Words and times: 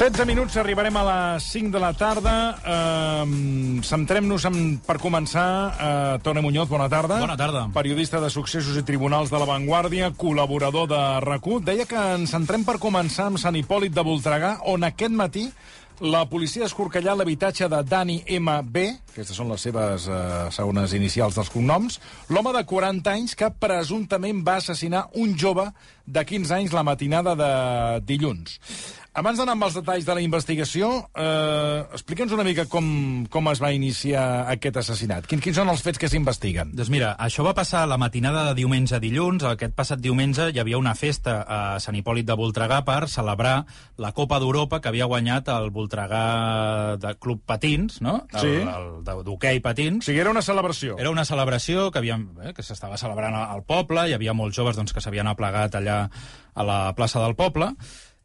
16 0.00 0.24
minuts, 0.24 0.54
arribarem 0.56 0.96
a 0.96 1.02
les 1.04 1.44
5 1.52 1.68
de 1.74 1.80
la 1.82 1.90
tarda. 1.92 2.32
Uh, 2.64 3.82
Centrem-nos 3.84 4.46
en, 4.48 4.54
per 4.80 4.94
començar. 4.96 5.42
Uh, 5.76 6.14
Toni 6.24 6.40
Muñoz, 6.40 6.70
bona 6.70 6.86
tarda. 6.88 7.18
Bona 7.20 7.36
tarda. 7.36 7.66
Periodista 7.74 8.16
de 8.16 8.30
successos 8.32 8.78
i 8.80 8.84
tribunals 8.88 9.28
de 9.28 9.36
La 9.36 9.44
Vanguardia, 9.44 10.08
col·laborador 10.16 10.88
de 10.88 11.02
rac 11.20 11.50
Deia 11.66 11.84
que 11.84 12.06
ens 12.14 12.32
centrem 12.32 12.64
per 12.64 12.78
començar 12.80 13.28
amb 13.28 13.42
Sant 13.44 13.60
Hipòlit 13.60 13.92
de 13.92 14.06
Voltregà, 14.06 14.54
on 14.72 14.88
aquest 14.88 15.12
matí 15.12 15.44
la 16.00 16.24
policia 16.24 16.64
ha 16.64 16.68
escorcollat 16.70 17.18
l'habitatge 17.18 17.66
de 17.68 17.82
Dani 17.84 18.22
M.B., 18.38 18.84
aquestes 19.10 19.36
són 19.36 19.50
les 19.52 19.60
seves 19.60 20.06
eh, 20.08 20.48
segones 20.54 20.94
inicials 20.96 21.36
dels 21.36 21.50
cognoms, 21.52 21.98
l'home 22.32 22.54
de 22.56 22.62
40 22.64 23.12
anys 23.12 23.36
que 23.36 23.50
presumptament 23.52 24.40
va 24.46 24.56
assassinar 24.62 25.10
un 25.20 25.34
jove 25.36 25.66
de 26.06 26.24
15 26.24 26.56
anys 26.56 26.72
la 26.72 26.86
matinada 26.86 27.34
de 27.36 27.50
dilluns. 28.08 28.56
Abans 29.10 29.40
d'anar 29.40 29.56
amb 29.56 29.64
els 29.66 29.74
detalls 29.74 30.04
de 30.06 30.14
la 30.14 30.20
investigació, 30.22 30.88
eh, 31.18 31.80
explica'ns 31.96 32.30
una 32.30 32.44
mica 32.46 32.62
com, 32.70 33.26
com 33.26 33.48
es 33.50 33.58
va 33.58 33.72
iniciar 33.74 34.46
aquest 34.52 34.76
assassinat. 34.84 35.24
Quins, 35.26 35.42
quins 35.42 35.56
són 35.58 35.68
els 35.72 35.82
fets 35.82 35.98
que 35.98 36.06
s'investiguen? 36.08 36.70
Doncs 36.78 36.92
mira, 36.94 37.16
això 37.18 37.42
va 37.42 37.50
passar 37.58 37.80
la 37.90 37.96
matinada 37.98 38.44
de 38.46 38.54
diumenge 38.60 38.94
a 38.94 39.00
dilluns. 39.02 39.42
Aquest 39.48 39.74
passat 39.74 39.98
diumenge 39.98 40.52
hi 40.54 40.60
havia 40.62 40.78
una 40.78 40.94
festa 40.94 41.40
a 41.42 41.58
Sant 41.82 41.98
Hipòlit 41.98 42.28
de 42.28 42.36
Voltregà 42.38 42.84
per 42.86 43.08
celebrar 43.10 43.64
la 43.98 44.12
Copa 44.14 44.38
d'Europa 44.38 44.78
que 44.80 44.92
havia 44.92 45.08
guanyat 45.10 45.50
el 45.56 45.72
Voltregà 45.74 46.22
de 47.02 47.16
Club 47.18 47.42
Patins, 47.44 47.98
no? 48.06 48.28
El, 48.30 48.40
Sí. 48.40 48.52
el 48.62 49.24
d'hoquei 49.26 49.58
Patins. 49.60 50.04
O 50.04 50.06
sigui, 50.06 50.20
era 50.22 50.30
una 50.30 50.42
celebració. 50.42 50.94
Era 51.02 51.10
una 51.10 51.24
celebració 51.24 51.90
que, 51.90 51.98
havíem, 51.98 52.28
eh, 52.44 52.52
que 52.54 52.62
s'estava 52.62 52.96
celebrant 52.96 53.34
al 53.34 53.64
poble, 53.66 54.06
hi 54.06 54.14
havia 54.14 54.32
molts 54.38 54.54
joves 54.54 54.78
doncs, 54.78 54.94
que 54.94 55.02
s'havien 55.02 55.26
aplegat 55.26 55.74
allà 55.74 56.04
a 56.54 56.62
la 56.66 56.78
plaça 56.94 57.18
del 57.22 57.34
poble, 57.34 57.72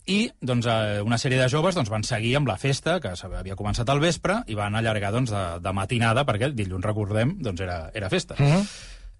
i 0.05 0.19
doncs, 0.41 0.67
eh, 0.69 1.01
una 1.01 1.17
sèrie 1.17 1.39
de 1.41 1.49
joves 1.49 1.75
doncs, 1.75 1.89
van 1.89 2.03
seguir 2.05 2.35
amb 2.37 2.49
la 2.49 2.57
festa, 2.61 2.99
que 3.01 3.13
havia 3.25 3.57
començat 3.57 3.89
al 3.89 4.01
vespre, 4.03 4.43
i 4.47 4.57
van 4.57 4.75
allargar 4.77 5.11
doncs, 5.15 5.31
de, 5.33 5.45
de 5.65 5.73
matinada, 5.73 6.25
perquè 6.25 6.51
dilluns, 6.53 6.85
recordem, 6.85 7.37
doncs, 7.41 7.63
era, 7.65 7.79
era 7.93 8.09
festa. 8.09 8.37
Uh 8.37 8.51
-huh. 8.51 8.67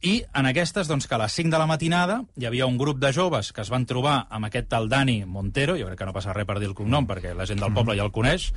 I 0.06 0.24
en 0.38 0.46
aquestes, 0.46 0.88
doncs, 0.88 1.08
que 1.08 1.16
a 1.16 1.18
les 1.18 1.34
5 1.34 1.50
de 1.50 1.58
la 1.58 1.66
matinada 1.66 2.24
hi 2.38 2.46
havia 2.46 2.68
un 2.68 2.78
grup 2.78 3.00
de 3.00 3.12
joves 3.14 3.52
que 3.54 3.62
es 3.62 3.70
van 3.70 3.86
trobar 3.86 4.28
amb 4.30 4.46
aquest 4.46 4.68
tal 4.68 4.90
Dani 4.90 5.26
Montero, 5.26 5.78
jo 5.78 5.88
crec 5.88 5.98
que 5.98 6.06
no 6.06 6.14
passa 6.14 6.34
res 6.34 6.46
per 6.46 6.60
dir 6.60 6.68
el 6.68 6.76
cognom, 6.76 7.08
perquè 7.08 7.34
la 7.34 7.46
gent 7.46 7.60
del 7.60 7.74
poble 7.74 7.96
ja 7.96 8.04
el 8.04 8.12
coneix, 8.12 8.52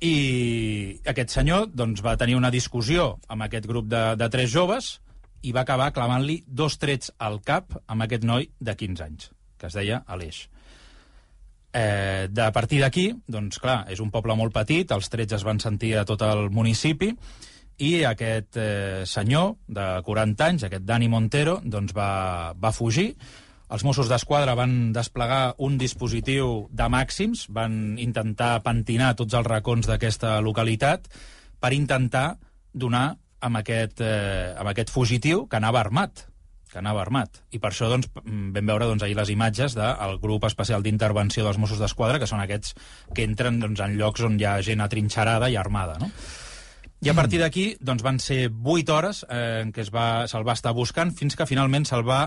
i 0.00 1.00
aquest 1.04 1.30
senyor 1.30 1.66
doncs, 1.74 2.04
va 2.04 2.16
tenir 2.16 2.36
una 2.36 2.50
discussió 2.50 3.18
amb 3.28 3.42
aquest 3.42 3.66
grup 3.66 3.86
de, 3.86 4.16
de 4.16 4.28
tres 4.28 4.50
joves 4.50 5.00
i 5.42 5.52
va 5.52 5.60
acabar 5.60 5.92
clavant-li 5.92 6.44
dos 6.46 6.78
trets 6.78 7.12
al 7.18 7.40
cap 7.42 7.74
amb 7.86 8.02
aquest 8.02 8.24
noi 8.24 8.48
de 8.60 8.74
15 8.74 9.04
anys, 9.04 9.30
que 9.58 9.66
es 9.66 9.74
deia 9.74 10.04
Aleix. 10.06 10.48
Eh, 11.72 12.28
de 12.32 12.46
partir 12.52 12.80
d'aquí, 12.80 13.10
doncs 13.28 13.60
clar, 13.60 13.82
és 13.92 14.00
un 14.00 14.10
poble 14.10 14.34
molt 14.36 14.54
petit, 14.54 14.88
els 14.90 15.10
trets 15.12 15.36
es 15.36 15.44
van 15.44 15.60
sentir 15.60 15.94
a 15.98 16.06
tot 16.08 16.22
el 16.24 16.48
municipi, 16.50 17.12
i 17.78 17.90
aquest 18.08 18.56
eh, 18.58 19.04
senyor 19.06 19.52
de 19.68 19.86
40 20.06 20.46
anys, 20.48 20.64
aquest 20.66 20.86
Dani 20.88 21.10
Montero, 21.12 21.58
doncs 21.62 21.94
va, 21.94 22.54
va 22.58 22.72
fugir. 22.74 23.12
Els 23.68 23.84
Mossos 23.84 24.08
d'Esquadra 24.08 24.56
van 24.56 24.94
desplegar 24.96 25.54
un 25.62 25.76
dispositiu 25.78 26.66
de 26.72 26.88
màxims, 26.88 27.44
van 27.52 27.98
intentar 28.00 28.62
pentinar 28.64 29.12
tots 29.18 29.36
els 29.36 29.46
racons 29.46 29.86
d'aquesta 29.86 30.38
localitat 30.40 31.06
per 31.60 31.74
intentar 31.76 32.38
donar 32.72 33.18
amb 33.44 33.60
aquest, 33.60 34.00
eh, 34.00 34.54
amb 34.58 34.72
aquest 34.72 34.90
fugitiu 34.90 35.44
que 35.46 35.60
anava 35.60 35.84
armat 35.84 36.24
que 36.70 36.80
anava 36.80 37.02
armat. 37.02 37.40
I 37.54 37.60
per 37.62 37.70
això 37.72 37.88
doncs, 37.90 38.10
vam 38.16 38.72
veure 38.72 38.88
doncs, 38.90 39.04
ahir 39.06 39.16
les 39.18 39.32
imatges 39.32 39.76
del 39.78 40.18
grup 40.22 40.44
especial 40.48 40.84
d'intervenció 40.84 41.46
dels 41.46 41.58
Mossos 41.60 41.80
d'Esquadra, 41.82 42.20
que 42.20 42.28
són 42.30 42.42
aquests 42.44 42.76
que 43.14 43.24
entren 43.26 43.60
doncs, 43.62 43.80
en 43.84 43.96
llocs 44.00 44.26
on 44.26 44.38
hi 44.38 44.46
ha 44.48 44.58
gent 44.64 44.84
atrinxerada 44.84 45.50
i 45.50 45.56
armada. 45.56 45.98
No? 46.02 46.12
I 47.00 47.12
a 47.12 47.14
partir 47.14 47.38
d'aquí 47.38 47.66
doncs, 47.80 48.02
van 48.02 48.18
ser 48.18 48.48
8 48.50 48.94
hores 48.94 49.24
eh, 49.28 49.60
en 49.62 49.72
què 49.72 49.84
se'l 49.86 49.94
va, 49.94 50.08
se 50.26 50.40
va 50.42 50.56
estar 50.58 50.74
buscant 50.74 51.12
fins 51.14 51.38
que 51.38 51.46
finalment 51.46 51.86
se'l 51.86 52.06
va 52.06 52.24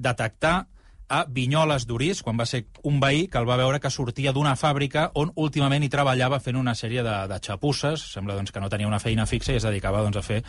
detectar 0.00 0.64
a 1.14 1.24
Vinyoles 1.30 1.84
d'Urís, 1.86 2.22
quan 2.26 2.38
va 2.40 2.46
ser 2.48 2.64
un 2.82 2.98
veí 3.02 3.28
que 3.30 3.38
el 3.38 3.46
va 3.46 3.58
veure 3.60 3.78
que 3.78 3.90
sortia 3.92 4.32
d'una 4.34 4.56
fàbrica 4.58 5.06
on 5.20 5.30
últimament 5.38 5.84
hi 5.86 5.90
treballava 5.92 6.40
fent 6.42 6.58
una 6.58 6.74
sèrie 6.74 7.04
de, 7.06 7.14
de 7.30 7.38
xapusses, 7.44 8.02
sembla 8.16 8.34
doncs, 8.34 8.50
que 8.50 8.62
no 8.62 8.70
tenia 8.72 8.90
una 8.90 8.98
feina 9.02 9.26
fixa 9.30 9.54
i 9.54 9.60
es 9.60 9.66
dedicava 9.66 10.02
doncs, 10.02 10.18
a 10.18 10.24
fer 10.26 10.40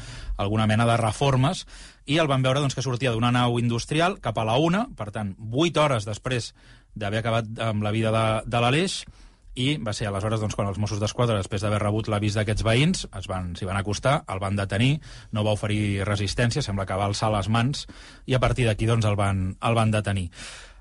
alguna 0.41 0.65
mena 0.65 0.87
de 0.89 0.97
reformes, 0.97 1.65
i 2.09 2.17
el 2.21 2.31
van 2.31 2.45
veure 2.45 2.63
doncs, 2.63 2.73
que 2.73 2.85
sortia 2.85 3.13
d'una 3.13 3.33
nau 3.35 3.59
industrial 3.61 4.17
cap 4.23 4.41
a 4.41 4.47
la 4.47 4.57
una, 4.57 4.87
per 4.97 5.11
tant, 5.13 5.35
8 5.37 5.83
hores 5.83 6.09
després 6.09 6.53
d'haver 6.95 7.21
acabat 7.21 7.61
amb 7.61 7.85
la 7.85 7.93
vida 7.93 8.13
de, 8.15 8.25
de 8.49 8.63
l'Aleix, 8.63 9.03
i 9.55 9.77
va 9.79 9.93
ser 9.95 10.09
aleshores 10.09 10.41
doncs, 10.43 10.55
quan 10.57 10.67
els 10.67 10.77
Mossos 10.81 10.99
d'Esquadra, 10.99 11.37
després 11.39 11.63
d'haver 11.63 11.79
rebut 11.81 12.09
l'avís 12.11 12.35
d'aquests 12.35 12.63
veïns, 12.67 13.05
es 13.07 13.27
van, 13.31 13.53
s'hi 13.55 13.67
van 13.67 13.79
acostar, 13.79 14.17
el 14.31 14.41
van 14.43 14.59
detenir, 14.59 14.99
no 15.31 15.45
va 15.47 15.55
oferir 15.55 16.03
resistència, 16.07 16.63
sembla 16.63 16.85
que 16.85 16.97
va 16.99 17.07
alçar 17.07 17.31
les 17.33 17.49
mans, 17.49 17.85
i 18.27 18.35
a 18.35 18.41
partir 18.43 18.67
d'aquí 18.67 18.87
doncs, 18.89 19.07
el, 19.07 19.15
van, 19.19 19.47
el 19.63 19.77
van 19.77 19.95
detenir. 19.95 20.27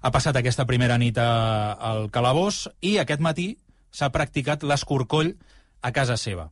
Ha 0.03 0.11
passat 0.13 0.37
aquesta 0.37 0.67
primera 0.69 0.99
nit 1.01 1.19
al 1.19 2.11
calabós 2.13 2.67
i 2.85 2.99
aquest 3.01 3.23
matí 3.25 3.55
s'ha 3.95 4.11
practicat 4.13 4.67
l'escorcoll 4.67 5.33
a 5.81 5.93
casa 5.95 6.19
seva. 6.21 6.51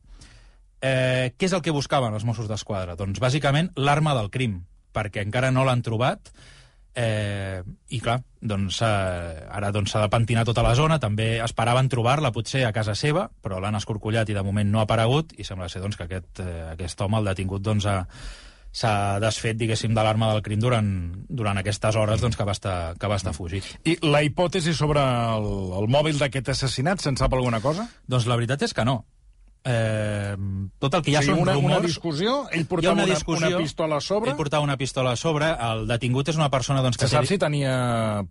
Eh, 0.83 1.31
què 1.37 1.47
és 1.47 1.53
el 1.55 1.61
que 1.63 1.75
buscaven 1.75 2.15
els 2.15 2.25
Mossos 2.27 2.47
d'Esquadra? 2.49 2.95
Doncs 2.99 3.21
bàsicament 3.23 3.69
l'arma 3.75 4.15
del 4.17 4.31
crim, 4.31 4.61
perquè 4.95 5.23
encara 5.23 5.51
no 5.51 5.63
l'han 5.67 5.83
trobat, 5.83 6.31
Eh, 6.95 7.63
I 7.89 7.99
clar, 7.99 8.19
doncs, 8.37 8.81
eh, 8.85 9.45
ara 9.49 9.71
doncs, 9.73 9.91
s'ha 9.93 10.03
de 10.03 10.11
pentinar 10.13 10.45
tota 10.45 10.61
la 10.65 10.75
zona, 10.77 10.99
també 11.01 11.39
esperaven 11.41 11.89
trobar-la 11.89 12.31
potser 12.35 12.67
a 12.67 12.73
casa 12.75 12.93
seva, 12.93 13.29
però 13.41 13.59
l'han 13.59 13.79
escorcollat 13.79 14.29
i 14.29 14.37
de 14.37 14.43
moment 14.45 14.69
no 14.69 14.81
ha 14.81 14.85
aparegut, 14.85 15.33
i 15.37 15.47
sembla 15.47 15.69
ser 15.73 15.81
doncs, 15.81 15.97
que 15.97 16.05
aquest, 16.05 16.43
eh, 16.45 16.73
aquest 16.75 17.01
home, 17.01 17.17
el 17.17 17.31
detingut, 17.31 17.63
doncs, 17.65 17.87
ha, 17.89 18.03
s'ha 18.73 18.93
desfet, 19.21 19.57
diguéssim, 19.57 19.93
de 19.93 20.03
l'arma 20.05 20.31
del 20.33 20.43
crim 20.45 20.61
durant, 20.61 20.91
durant 21.29 21.57
aquestes 21.61 21.97
hores 21.97 22.21
doncs, 22.21 22.37
que, 22.37 22.45
va 22.45 22.53
estar, 22.57 22.77
que 22.99 23.09
va 23.09 23.17
estar 23.21 23.33
fugit. 23.33 23.65
I 23.85 23.97
la 24.05 24.21
hipòtesi 24.25 24.73
sobre 24.77 25.01
el, 25.01 25.49
el 25.79 25.89
mòbil 25.89 26.21
d'aquest 26.21 26.53
assassinat, 26.53 27.01
se'n 27.01 27.17
sap 27.17 27.33
alguna 27.33 27.61
cosa? 27.61 27.87
Doncs 28.09 28.29
la 28.29 28.37
veritat 28.37 28.65
és 28.69 28.73
que 28.73 28.85
no. 28.85 29.03
Eh, 29.63 30.35
tot 30.83 30.97
el 30.97 31.03
que 31.05 31.13
ja 31.13 31.21
o 31.21 31.23
sigui, 31.23 31.37
són 31.37 31.45
una, 31.45 31.55
rumors... 31.55 31.77
una 31.79 31.87
discussió, 31.87 32.35
ell 32.51 32.65
portava 32.67 32.97
una 32.97 33.05
una, 33.07 33.15
discussió, 33.15 33.47
una 33.47 33.63
pistola 33.63 33.99
a 33.99 34.03
sobre. 34.03 34.31
Ell 34.33 34.39
portava 34.39 34.67
una 34.67 34.77
pistola 34.77 35.15
a 35.15 35.19
sobre, 35.19 35.51
el 35.71 35.85
detingut 35.87 36.33
és 36.33 36.39
una 36.39 36.51
persona 36.51 36.83
doncs, 36.83 36.99
que 36.99 37.07
Se 37.07 37.15
sap 37.15 37.29
si 37.29 37.39
tenia 37.39 37.75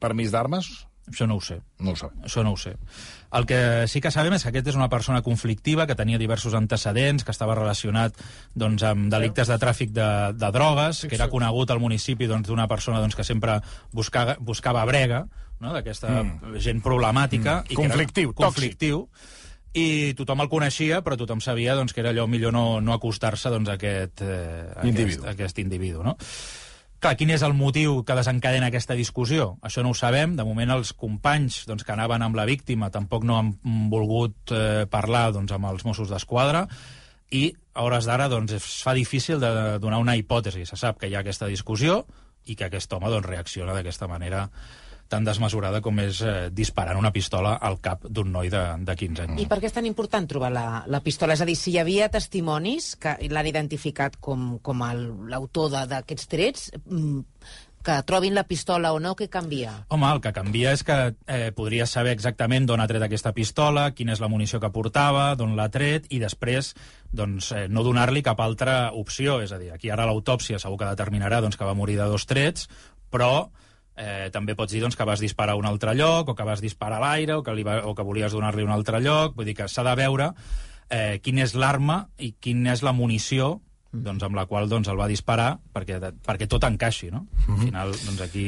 permís 0.02 0.34
d'armes? 0.34 0.68
Això 1.08 1.26
no 1.26 1.36
ho 1.36 1.42
sé. 1.42 1.56
No 1.82 1.92
ho 1.92 1.98
sabem. 1.98 2.20
Això 2.28 2.44
no 2.46 2.52
ho 2.54 2.58
sé. 2.60 2.76
El 3.34 3.46
que 3.48 3.58
sí 3.90 4.00
que 4.04 4.12
sabem 4.14 4.36
és 4.36 4.44
que 4.44 4.52
aquest 4.52 4.70
és 4.70 4.78
una 4.78 4.90
persona 4.92 5.22
conflictiva, 5.26 5.86
que 5.88 5.96
tenia 5.98 6.20
diversos 6.20 6.54
antecedents, 6.54 7.24
que 7.26 7.34
estava 7.34 7.56
relacionat 7.58 8.18
doncs, 8.54 8.84
amb 8.86 9.08
delictes 9.10 9.50
de 9.50 9.58
tràfic 9.58 9.90
de, 9.96 10.08
de 10.38 10.50
drogues, 10.54 11.02
que 11.08 11.16
era 11.18 11.30
conegut 11.32 11.72
al 11.72 11.82
municipi 11.82 12.28
doncs, 12.30 12.46
d'una 12.46 12.68
doncs, 12.68 12.74
persona 12.76 13.00
doncs, 13.02 13.18
que 13.18 13.26
sempre 13.26 13.58
buscava, 13.90 14.36
buscava 14.38 14.84
brega, 14.86 15.24
no? 15.58 15.72
d'aquesta 15.74 16.12
mm. 16.22 16.58
gent 16.62 16.82
problemàtica. 16.84 17.62
Mm. 17.62 17.72
I 17.72 17.74
que 17.74 17.82
Conflictiu, 17.82 18.30
era 18.30 18.44
conflictiu. 18.46 19.06
I 19.72 20.12
tothom 20.18 20.42
el 20.44 20.50
coneixia, 20.52 21.00
però 21.04 21.16
tothom 21.16 21.40
sabia 21.40 21.76
doncs, 21.78 21.94
que 21.96 22.02
era 22.02 22.10
allò 22.12 22.26
millor 22.28 22.52
no, 22.52 22.80
no 22.84 22.92
acostar-se 22.92 23.50
doncs, 23.52 23.70
a 23.72 23.78
aquest, 23.78 24.20
eh, 24.20 24.68
a 24.76 24.84
Individu. 24.84 25.22
aquest, 25.22 25.28
a 25.28 25.32
aquest 25.32 25.62
individu. 25.62 26.02
No? 26.04 26.16
Clar, 27.02 27.16
quin 27.18 27.32
és 27.34 27.42
el 27.42 27.56
motiu 27.58 28.02
que 28.06 28.14
desencadena 28.14 28.68
aquesta 28.70 28.94
discussió? 28.94 29.56
Això 29.66 29.82
no 29.82 29.90
ho 29.90 29.96
sabem. 29.98 30.36
De 30.38 30.44
moment, 30.46 30.70
els 30.70 30.92
companys 30.94 31.64
doncs, 31.66 31.82
que 31.82 31.94
anaven 31.96 32.22
amb 32.22 32.36
la 32.38 32.44
víctima 32.46 32.92
tampoc 32.94 33.24
no 33.26 33.40
han 33.40 33.56
volgut 33.90 34.52
eh, 34.54 34.84
parlar 34.92 35.32
doncs, 35.34 35.50
amb 35.56 35.66
els 35.72 35.82
Mossos 35.88 36.12
d'Esquadra 36.12 36.66
i 37.32 37.48
a 37.74 37.82
hores 37.82 38.06
d'ara 38.06 38.28
doncs, 38.28 38.52
es 38.54 38.68
fa 38.84 38.94
difícil 38.94 39.40
de 39.40 39.80
donar 39.82 39.98
una 39.98 40.14
hipòtesi. 40.20 40.62
Se 40.68 40.76
sap 40.76 41.00
que 41.00 41.08
hi 41.08 41.16
ha 41.16 41.24
aquesta 41.24 41.48
discussió 41.50 42.04
i 42.46 42.54
que 42.54 42.68
aquest 42.68 42.92
home 42.92 43.10
doncs, 43.10 43.26
reacciona 43.26 43.74
d'aquesta 43.74 44.06
manera 44.06 44.44
tan 45.12 45.26
desmesurada 45.28 45.82
com 45.84 46.00
és 46.02 46.22
eh, 46.24 46.36
disparant 46.54 46.98
una 46.98 47.12
pistola 47.12 47.56
al 47.60 47.78
cap 47.84 48.06
d'un 48.08 48.30
noi 48.32 48.48
de, 48.52 48.62
de 48.80 48.96
15 48.98 49.26
anys. 49.26 49.42
I 49.44 49.48
per 49.50 49.60
què 49.60 49.68
és 49.68 49.76
tan 49.76 49.88
important 49.88 50.28
trobar 50.28 50.52
la, 50.54 50.66
la 50.88 51.02
pistola? 51.04 51.36
És 51.36 51.44
a 51.44 51.48
dir, 51.48 51.58
si 51.58 51.74
hi 51.74 51.80
havia 51.82 52.08
testimonis 52.12 52.94
que 53.00 53.18
l'han 53.32 53.50
identificat 53.50 54.16
com, 54.20 54.56
com 54.64 54.86
l'autor 55.28 55.76
d'aquests 55.90 56.32
trets, 56.32 56.70
mm, 56.86 57.20
que 57.82 57.96
trobin 58.06 58.34
la 58.34 58.44
pistola 58.46 58.92
o 58.94 59.00
no, 59.02 59.12
què 59.18 59.26
canvia? 59.28 59.72
Home, 59.92 60.06
el 60.14 60.20
que 60.22 60.32
canvia 60.34 60.72
és 60.72 60.84
que 60.86 60.96
eh, 61.26 61.50
podries 61.56 61.90
saber 61.90 62.14
exactament 62.14 62.68
d'on 62.68 62.80
ha 62.80 62.86
tret 62.88 63.02
aquesta 63.02 63.34
pistola, 63.34 63.88
quina 63.96 64.14
és 64.14 64.22
la 64.22 64.30
munició 64.30 64.62
que 64.62 64.70
portava, 64.72 65.32
d'on 65.38 65.56
l'ha 65.58 65.68
tret, 65.74 66.06
i 66.14 66.22
després 66.22 66.72
doncs, 67.10 67.50
eh, 67.52 67.66
no 67.68 67.82
donar-li 67.84 68.22
cap 68.24 68.40
altra 68.40 68.92
opció. 68.94 69.40
És 69.42 69.52
a 69.52 69.58
dir, 69.60 69.72
aquí 69.74 69.90
ara 69.90 70.06
l'autòpsia 70.08 70.62
segur 70.62 70.78
que 70.80 70.92
determinarà 70.94 71.42
doncs, 71.42 71.58
que 71.58 71.68
va 71.68 71.76
morir 71.76 71.98
de 71.98 72.06
dos 72.08 72.26
trets, 72.30 72.70
però 73.12 73.50
eh, 73.96 74.28
també 74.32 74.56
pots 74.58 74.72
dir 74.72 74.82
doncs, 74.82 74.96
que 74.96 75.06
vas 75.08 75.20
disparar 75.20 75.56
a 75.56 75.60
un 75.60 75.66
altre 75.68 75.94
lloc, 75.98 76.32
o 76.32 76.36
que 76.38 76.46
vas 76.46 76.62
disparar 76.64 77.00
a 77.00 77.06
l'aire, 77.06 77.36
o, 77.38 77.42
que 77.42 77.54
li 77.54 77.66
va, 77.66 77.80
o 77.86 77.94
que 77.94 78.06
volies 78.06 78.32
donar-li 78.32 78.64
un 78.64 78.72
altre 78.74 79.00
lloc. 79.00 79.36
Vull 79.36 79.50
dir 79.50 79.56
que 79.58 79.68
s'ha 79.68 79.84
de 79.86 79.96
veure 79.98 80.32
eh, 80.88 81.18
quina 81.24 81.44
és 81.46 81.54
l'arma 81.54 82.06
i 82.18 82.34
quina 82.40 82.72
és 82.76 82.84
la 82.84 82.94
munició 82.96 83.58
doncs, 83.92 84.24
amb 84.24 84.36
la 84.36 84.46
qual 84.48 84.70
doncs, 84.70 84.88
el 84.88 84.96
va 84.96 85.08
disparar 85.10 85.58
perquè, 85.74 85.98
perquè 86.24 86.48
tot 86.48 86.64
encaixi, 86.64 87.10
no? 87.12 87.26
Al 87.44 87.58
final, 87.60 87.92
doncs, 87.92 88.22
aquí 88.24 88.46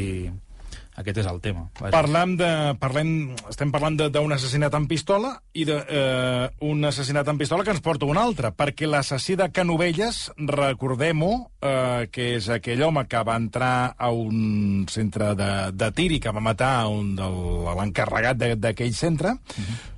Aquest 0.95 1.19
és 1.25 1.27
el 1.27 1.41
tema. 1.43 1.65
Vaja. 1.81 1.91
Parlem 1.91 2.37
de, 2.39 2.49
parlem, 2.79 3.09
estem 3.51 3.73
parlant 3.75 3.97
d'un 3.99 4.35
assassinat 4.37 4.75
amb 4.79 4.87
pistola 4.91 5.33
i 5.59 5.65
d'un 5.67 5.83
eh, 5.91 6.47
un 6.71 6.87
assassinat 6.87 7.29
amb 7.31 7.43
pistola 7.43 7.67
que 7.67 7.75
ens 7.75 7.83
porta 7.83 8.07
un 8.07 8.21
altre, 8.21 8.53
perquè 8.55 8.87
l'assassí 8.87 9.35
de 9.41 9.49
Canovelles, 9.55 10.29
recordem-ho, 10.39 11.33
eh, 11.59 12.07
que 12.15 12.29
és 12.37 12.49
aquell 12.55 12.87
home 12.87 13.07
que 13.11 13.25
va 13.27 13.39
entrar 13.43 13.75
a 13.99 14.13
un 14.15 14.87
centre 14.91 15.35
de, 15.39 15.51
de 15.75 15.91
tir 15.99 16.13
i 16.15 16.23
que 16.23 16.35
va 16.35 16.45
matar 16.45 16.75
un 16.93 17.15
l'encarregat 17.19 18.47
d'aquell 18.63 18.95
centre, 18.95 19.35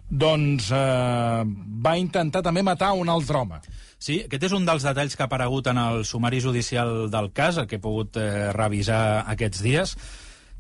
doncs 0.08 0.70
eh, 0.72 1.43
va 1.84 1.96
intentar 2.00 2.40
també 2.46 2.64
matar 2.64 2.94
un 2.96 3.12
altre 3.12 3.43
home. 3.43 3.60
Sí, 3.98 4.20
aquest 4.26 4.48
és 4.48 4.54
un 4.56 4.64
dels 4.69 4.84
detalls 4.84 5.16
que 5.16 5.25
ha 5.25 5.28
aparegut 5.28 5.69
en 5.72 5.81
el 5.81 6.04
sumari 6.04 6.40
judicial 6.40 7.10
del 7.10 7.32
cas, 7.37 7.56
el 7.60 7.66
que 7.69 7.76
he 7.76 7.82
pogut 7.82 8.16
eh, 8.20 8.52
revisar 8.56 9.26
aquests 9.32 9.64
dies, 9.64 9.96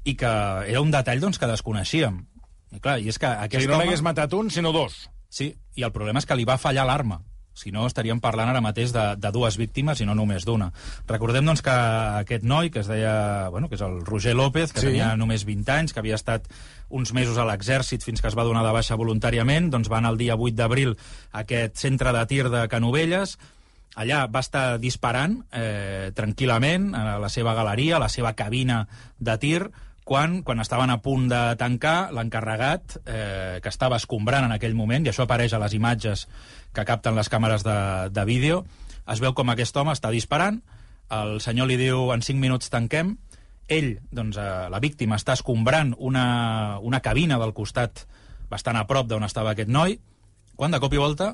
i 0.06 0.14
que 0.14 0.32
era 0.70 0.80
un 0.80 0.92
detall 0.94 1.22
doncs, 1.22 1.38
que 1.42 1.50
desconeixíem. 1.50 2.20
I 2.76 2.82
clar, 2.82 2.98
i 3.02 3.10
és 3.10 3.18
que 3.18 3.28
aquest 3.28 3.62
sigui, 3.62 3.70
no 3.72 3.78
home... 3.78 3.86
n'hagués 3.86 4.04
matat 4.06 4.34
un, 4.38 4.50
sinó 4.54 4.72
dos. 4.74 5.06
Sí, 5.32 5.50
i 5.74 5.86
el 5.86 5.94
problema 5.94 6.22
és 6.22 6.28
que 6.28 6.36
li 6.38 6.46
va 6.46 6.60
fallar 6.62 6.86
l'arma. 6.86 7.20
Si 7.56 7.70
no, 7.72 7.86
estaríem 7.88 8.18
parlant 8.20 8.50
ara 8.52 8.60
mateix 8.60 8.92
de, 8.92 9.02
de 9.16 9.30
dues 9.32 9.56
víctimes 9.56 10.02
i 10.04 10.06
no 10.06 10.12
només 10.14 10.44
d'una. 10.44 10.68
Recordem, 11.08 11.46
doncs, 11.48 11.62
que 11.64 11.72
aquest 11.72 12.44
noi, 12.44 12.68
que 12.70 12.82
es 12.84 12.90
deia... 12.90 13.48
Bueno, 13.50 13.70
que 13.70 13.78
és 13.78 13.84
el 13.86 14.02
Roger 14.04 14.34
López, 14.36 14.74
que 14.76 14.82
sí. 14.84 14.90
tenia 14.90 15.14
només 15.16 15.46
20 15.48 15.72
anys, 15.72 15.96
que 15.96 16.02
havia 16.02 16.18
estat 16.20 16.50
uns 16.92 17.14
mesos 17.16 17.40
a 17.40 17.46
l'exèrcit 17.48 18.04
fins 18.04 18.20
que 18.20 18.28
es 18.28 18.36
va 18.36 18.44
donar 18.44 18.62
de 18.66 18.74
baixa 18.76 19.00
voluntàriament, 19.00 19.70
doncs 19.72 19.88
va 19.90 20.02
anar 20.02 20.12
el 20.14 20.20
dia 20.20 20.36
8 20.36 20.52
d'abril 20.58 20.92
a 21.32 21.46
aquest 21.46 21.80
centre 21.80 22.12
de 22.12 22.26
tir 22.28 22.44
de 22.52 22.66
Canovelles, 22.68 23.38
allà 23.96 24.26
va 24.28 24.44
estar 24.44 24.66
disparant 24.76 25.40
eh, 25.56 26.12
tranquil·lament 26.14 26.92
a 26.94 27.16
la 27.24 27.32
seva 27.32 27.56
galeria, 27.56 27.96
a 27.96 28.04
la 28.04 28.12
seva 28.12 28.36
cabina 28.36 28.84
de 29.16 29.40
tir, 29.40 29.62
quan, 30.06 30.44
quan 30.46 30.62
estaven 30.62 30.92
a 30.94 31.00
punt 31.02 31.24
de 31.26 31.40
tancar, 31.58 32.12
l'encarregat, 32.14 33.00
eh, 33.10 33.58
que 33.58 33.70
estava 33.72 33.98
escombrant 33.98 34.46
en 34.46 34.54
aquell 34.54 34.76
moment, 34.78 35.02
i 35.02 35.10
això 35.10 35.24
apareix 35.26 35.56
a 35.56 35.58
les 35.58 35.74
imatges 35.74 36.28
que 36.70 36.84
capten 36.86 37.18
les 37.18 37.26
càmeres 37.26 37.66
de, 37.66 37.74
de 38.14 38.24
vídeo, 38.28 38.60
es 39.10 39.18
veu 39.18 39.34
com 39.34 39.50
aquest 39.50 39.74
home 39.74 39.90
està 39.96 40.12
disparant, 40.14 40.60
el 41.10 41.40
senyor 41.42 41.66
li 41.66 41.78
diu 41.80 42.12
en 42.14 42.22
5 42.22 42.38
minuts 42.38 42.70
tanquem, 42.70 43.16
ell, 43.66 43.96
doncs, 44.14 44.38
eh, 44.38 44.68
la 44.70 44.78
víctima, 44.78 45.18
està 45.18 45.34
escombrant 45.34 45.90
una, 45.98 46.78
una 46.86 47.02
cabina 47.02 47.40
del 47.42 47.50
costat 47.50 48.06
bastant 48.46 48.78
a 48.78 48.86
prop 48.86 49.10
d'on 49.10 49.26
estava 49.26 49.56
aquest 49.56 49.74
noi, 49.74 49.98
quan 50.54 50.70
de 50.70 50.78
cop 50.78 50.94
i 50.94 51.02
volta 51.02 51.32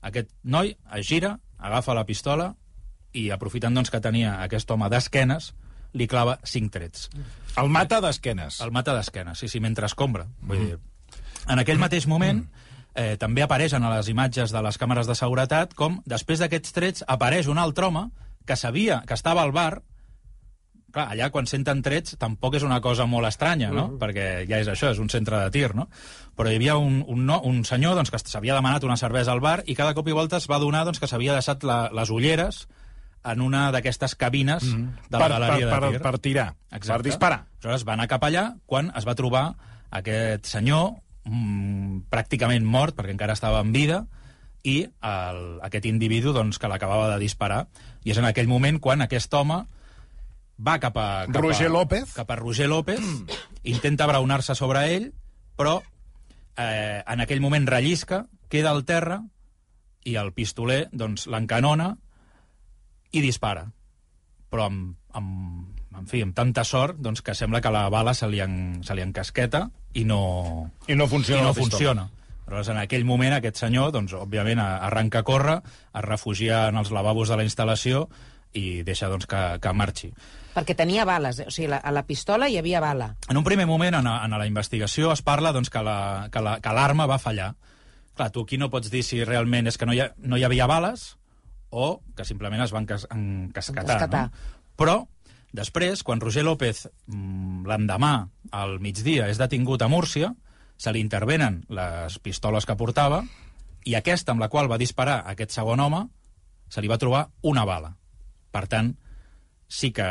aquest 0.00 0.32
noi 0.40 0.72
es 0.96 1.04
gira, 1.04 1.36
agafa 1.60 1.92
la 1.92 2.08
pistola 2.08 2.54
i, 3.12 3.28
aprofitant 3.28 3.76
doncs, 3.76 3.92
que 3.92 4.00
tenia 4.00 4.38
aquest 4.48 4.72
home 4.72 4.88
d'esquenes, 4.88 5.52
li 5.96 6.06
clava 6.10 6.36
cinc 6.44 6.72
trets. 6.74 7.08
El 7.56 7.72
mata 7.72 8.02
d'esquenes. 8.04 8.60
El 8.64 8.72
mata 8.74 8.94
d'esquenes, 8.96 9.40
sí, 9.40 9.48
sí, 9.48 9.62
mentre 9.64 9.88
escombra. 9.88 10.26
Vull 10.44 10.62
dir, 10.62 10.78
en 11.48 11.62
aquell 11.62 11.80
mateix 11.80 12.06
moment, 12.10 12.44
eh, 12.94 13.16
també 13.20 13.44
apareixen 13.44 13.84
a 13.84 13.92
les 13.96 14.08
imatges 14.12 14.52
de 14.52 14.62
les 14.64 14.78
càmeres 14.80 15.08
de 15.08 15.16
seguretat 15.18 15.74
com, 15.74 16.00
després 16.06 16.42
d'aquests 16.42 16.76
trets, 16.76 17.04
apareix 17.06 17.48
un 17.48 17.58
altre 17.62 17.88
home 17.88 18.08
que 18.46 18.56
sabia 18.56 19.02
que 19.06 19.16
estava 19.16 19.42
al 19.42 19.52
bar 19.52 19.82
clar, 20.96 21.10
allà 21.12 21.28
quan 21.34 21.48
senten 21.50 21.82
trets 21.84 22.16
tampoc 22.20 22.56
és 22.58 22.64
una 22.66 22.80
cosa 22.84 23.06
molt 23.10 23.28
estranya, 23.28 23.70
no? 23.74 23.86
Perquè 24.00 24.46
ja 24.48 24.60
és 24.62 24.70
això, 24.72 24.90
és 24.94 25.02
un 25.02 25.10
centre 25.12 25.38
de 25.44 25.52
tir, 25.52 25.74
no? 25.76 25.88
Però 26.36 26.50
hi 26.50 26.58
havia 26.58 26.78
un, 26.80 27.02
un, 27.06 27.26
no, 27.28 27.40
un 27.44 27.62
senyor 27.68 27.96
doncs, 27.98 28.12
que 28.12 28.20
s'havia 28.22 28.56
demanat 28.56 28.86
una 28.88 28.96
cervesa 29.00 29.34
al 29.34 29.44
bar 29.44 29.60
i 29.66 29.76
cada 29.78 29.94
cop 29.94 30.08
i 30.08 30.16
volta 30.16 30.40
es 30.40 30.48
va 30.50 30.60
donar 30.62 30.84
doncs, 30.88 31.00
que 31.02 31.10
s'havia 31.10 31.36
deixat 31.36 31.66
la, 31.66 31.86
les 31.92 32.12
ulleres 32.14 32.64
en 33.26 33.42
una 33.42 33.68
d'aquestes 33.74 34.14
cabines 34.18 34.64
de 34.64 35.18
la 35.18 35.18
per, 35.18 35.30
galeria 35.32 35.70
per, 35.70 35.80
de 35.80 35.90
tir. 35.90 36.00
per, 36.00 36.12
per 36.12 36.20
tirar, 36.22 36.46
per 36.70 37.00
disparar. 37.04 37.40
Aleshores 37.58 37.86
va 37.88 37.96
anar 37.96 38.06
cap 38.10 38.24
allà 38.26 38.46
quan 38.66 38.92
es 38.96 39.06
va 39.08 39.16
trobar 39.18 39.46
aquest 39.98 40.46
senyor 40.50 40.92
mm, 41.24 42.06
pràcticament 42.12 42.66
mort, 42.66 42.96
perquè 42.96 43.14
encara 43.14 43.36
estava 43.36 43.62
en 43.64 43.72
vida, 43.74 44.04
i 44.66 44.80
el, 44.86 45.42
aquest 45.66 45.86
individu 45.86 46.34
doncs, 46.34 46.58
que 46.58 46.70
l'acabava 46.70 47.08
de 47.12 47.20
disparar. 47.22 47.66
I 48.06 48.14
és 48.14 48.18
en 48.22 48.26
aquell 48.28 48.50
moment 48.50 48.80
quan 48.82 49.04
aquest 49.04 49.34
home 49.34 49.62
va 50.56 50.78
cap 50.82 50.96
a... 50.98 51.08
Cap 51.30 51.42
Roger 51.42 51.68
a, 51.68 51.74
López. 51.74 52.14
Cap 52.16 52.30
a 52.30 52.38
Roger 52.38 52.68
López, 52.70 53.02
intenta 53.62 54.08
braonar-se 54.08 54.56
sobre 54.58 54.86
ell, 54.94 55.10
però 55.58 55.78
eh, 56.56 57.02
en 57.02 57.22
aquell 57.22 57.42
moment 57.44 57.68
rellisca, 57.68 58.24
queda 58.50 58.72
al 58.72 58.84
terra, 58.88 59.20
i 60.06 60.14
el 60.18 60.32
pistoler 60.32 60.86
doncs, 60.94 61.26
l'encanona 61.26 61.96
i 63.16 63.22
dispara. 63.24 63.64
Però 64.52 64.68
amb, 64.68 64.92
amb, 65.16 65.80
en 65.96 66.06
fi, 66.06 66.20
amb 66.22 66.36
tanta 66.36 66.62
sort 66.64 67.00
doncs, 67.02 67.22
que 67.24 67.34
sembla 67.34 67.60
que 67.64 67.72
la 67.74 67.88
bala 67.90 68.14
se 68.14 68.28
li, 68.30 68.40
en, 68.44 68.82
se 68.86 68.94
li 68.94 69.02
encasqueta 69.02 69.64
i 69.96 70.04
no, 70.04 70.70
I 70.86 70.94
no 70.94 71.08
funciona 71.10 71.42
i 71.42 71.46
no 71.50 71.54
funciona. 71.56 72.06
Aleshores, 72.46 72.68
en 72.70 72.78
aquell 72.78 73.04
moment, 73.04 73.32
aquest 73.34 73.56
senyor, 73.58 73.90
doncs, 73.90 74.12
òbviament, 74.14 74.60
arranca 74.62 75.24
a 75.24 75.26
córrer, 75.26 75.56
es 75.66 76.04
refugia 76.06 76.68
en 76.70 76.76
els 76.78 76.92
lavabos 76.94 77.32
de 77.32 77.40
la 77.40 77.42
instal·lació 77.48 78.04
i 78.54 78.82
deixa 78.86 79.08
doncs, 79.10 79.26
que, 79.26 79.40
que 79.60 79.72
marxi. 79.74 80.12
Perquè 80.54 80.76
tenia 80.78 81.04
bales, 81.04 81.40
eh? 81.42 81.48
o 81.50 81.52
sigui, 81.52 81.66
la, 81.74 81.80
a 81.82 81.90
la 81.92 82.04
pistola 82.06 82.46
hi 82.48 82.54
havia 82.60 82.78
bala. 82.80 83.10
En 83.28 83.36
un 83.36 83.44
primer 83.44 83.66
moment, 83.66 83.98
en, 83.98 84.06
a- 84.06 84.20
en 84.24 84.36
la 84.38 84.46
investigació, 84.46 85.10
es 85.12 85.24
parla 85.26 85.50
doncs, 85.52 85.68
que 85.74 85.82
la- 85.82 86.28
que 86.32 86.40
la- 86.40 86.60
que 86.62 86.72
l'arma 86.72 87.08
va 87.10 87.18
fallar. 87.18 87.56
Clar, 88.14 88.30
tu 88.32 88.46
aquí 88.46 88.56
no 88.62 88.70
pots 88.70 88.88
dir 88.94 89.02
si 89.04 89.24
realment 89.26 89.66
és 89.66 89.76
que 89.76 89.84
no 89.84 89.92
hi, 89.92 90.00
ha, 90.06 90.12
no 90.16 90.38
hi 90.38 90.44
havia 90.46 90.70
bales 90.70 91.16
o 91.70 92.00
que 92.16 92.24
simplement 92.24 92.62
es 92.64 92.72
van 92.72 92.86
cas, 92.86 93.06
encasquetar. 93.10 93.84
Encasquetar. 93.84 94.24
No? 94.30 94.64
Però, 94.76 94.96
després, 95.56 96.02
quan 96.06 96.20
Roger 96.20 96.44
López, 96.44 96.86
mm, 97.06 97.66
l'endemà, 97.66 98.28
al 98.52 98.78
migdia, 98.80 99.28
és 99.28 99.38
detingut 99.38 99.82
a 99.82 99.88
Múrcia, 99.88 100.34
se 100.76 100.92
li 100.92 101.00
intervenen 101.00 101.62
les 101.72 102.18
pistoles 102.20 102.66
que 102.68 102.76
portava 102.76 103.22
i 103.86 103.94
aquesta 103.96 104.34
amb 104.34 104.42
la 104.42 104.50
qual 104.52 104.68
va 104.70 104.78
disparar 104.78 105.22
aquest 105.30 105.54
segon 105.56 105.80
home 105.80 106.02
se 106.68 106.82
li 106.82 106.90
va 106.90 106.98
trobar 106.98 107.28
una 107.46 107.64
bala. 107.64 107.94
Per 108.52 108.66
tant, 108.68 108.92
sí 109.68 109.92
que... 109.94 110.06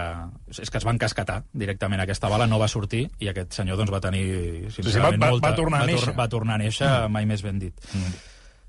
És 0.52 0.72
que 0.72 0.80
es 0.80 0.86
va 0.88 0.94
encasquetar 0.96 1.42
directament 1.54 2.02
aquesta 2.04 2.30
bala, 2.32 2.48
no 2.48 2.60
va 2.60 2.70
sortir, 2.72 3.06
i 3.20 3.30
aquest 3.32 3.56
senyor 3.56 3.80
doncs, 3.80 3.92
va 3.94 4.02
tenir, 4.04 4.26
sincerament, 4.72 5.20
va- 5.20 5.28
va- 5.28 5.34
molta... 5.36 5.50
va 5.50 5.60
tornar 5.60 5.82
a 5.82 5.86
va, 5.86 5.92
néixer. 5.92 6.16
va 6.16 6.30
tornar 6.32 6.56
a 6.58 6.64
néixer, 6.64 6.88
mm. 6.88 7.12
mai 7.16 7.28
més 7.30 7.44
ben 7.46 7.60
dit. 7.62 7.92
Mm. 7.94 8.16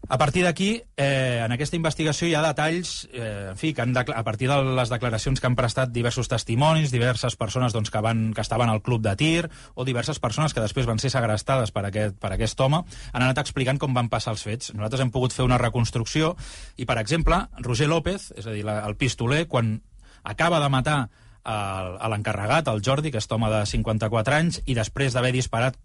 A 0.09 0.19
partir 0.19 0.45
d'aquí, 0.45 0.83
eh, 0.97 1.43
en 1.45 1.51
aquesta 1.51 1.75
investigació 1.75 2.29
hi 2.29 2.35
ha 2.39 2.43
detalls, 2.45 3.09
eh, 3.13 3.49
en 3.51 3.57
fi, 3.57 3.73
que 3.75 3.83
han 3.83 3.93
decla- 3.93 4.17
a 4.17 4.23
partir 4.23 4.49
de 4.49 4.63
les 4.63 4.89
declaracions 4.89 5.41
que 5.41 5.47
han 5.49 5.57
prestat 5.57 5.91
diversos 5.91 6.29
testimonis, 6.29 6.93
diverses 6.93 7.35
persones 7.35 7.73
doncs, 7.73 7.91
que, 7.91 8.01
van, 8.01 8.33
que 8.33 8.41
estaven 8.41 8.69
al 8.69 8.83
club 8.83 9.03
de 9.03 9.17
tir, 9.17 9.51
o 9.75 9.85
diverses 9.85 10.21
persones 10.21 10.55
que 10.55 10.61
després 10.61 10.87
van 10.87 11.01
ser 11.01 11.11
segrestades 11.11 11.73
per 11.73 11.87
aquest, 11.87 12.17
per 12.19 12.33
aquest 12.33 12.61
home, 12.61 12.85
han 13.13 13.23
anat 13.23 13.39
explicant 13.39 13.79
com 13.79 13.95
van 13.95 14.09
passar 14.09 14.33
els 14.33 14.43
fets. 14.43 14.73
Nosaltres 14.75 15.01
hem 15.01 15.11
pogut 15.11 15.33
fer 15.33 15.45
una 15.45 15.59
reconstrucció, 15.59 16.37
i, 16.77 16.85
per 16.85 16.99
exemple, 16.99 17.49
Roger 17.59 17.89
López, 17.89 18.33
és 18.37 18.47
a 18.47 18.51
dir, 18.51 18.65
la, 18.65 18.87
el 18.87 18.95
pistoler, 18.97 19.49
quan 19.49 19.83
acaba 20.23 20.61
de 20.61 20.69
matar 20.69 21.09
a 21.47 22.09
l'encarregat, 22.11 22.67
el 22.69 22.83
Jordi, 22.83 23.13
que 23.13 23.19
és 23.19 23.29
home 23.31 23.49
de 23.51 23.65
54 23.67 24.35
anys, 24.35 24.63
i 24.67 24.75
després 24.75 25.15
d'haver 25.15 25.33
disparat 25.33 25.77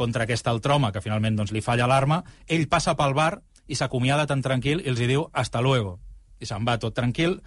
contra 0.00 0.24
aquest 0.24 0.48
altre 0.48 0.74
home, 0.74 0.90
que 0.94 1.04
finalment 1.04 1.36
doncs, 1.36 1.52
li 1.52 1.60
falla 1.64 1.88
l'arma, 1.90 2.22
ell 2.48 2.68
passa 2.72 2.96
pel 2.96 3.12
bar 3.16 3.34
i 3.70 3.76
s'acomiada 3.78 4.26
tan 4.26 4.40
tranquil 4.42 4.80
i 4.80 4.88
els 4.90 5.00
hi 5.00 5.10
diu 5.10 5.28
hasta 5.32 5.60
luego. 5.60 5.98
I 6.40 6.48
se'n 6.48 6.64
va 6.64 6.78
tot 6.80 6.96
tranquil, 6.96 7.38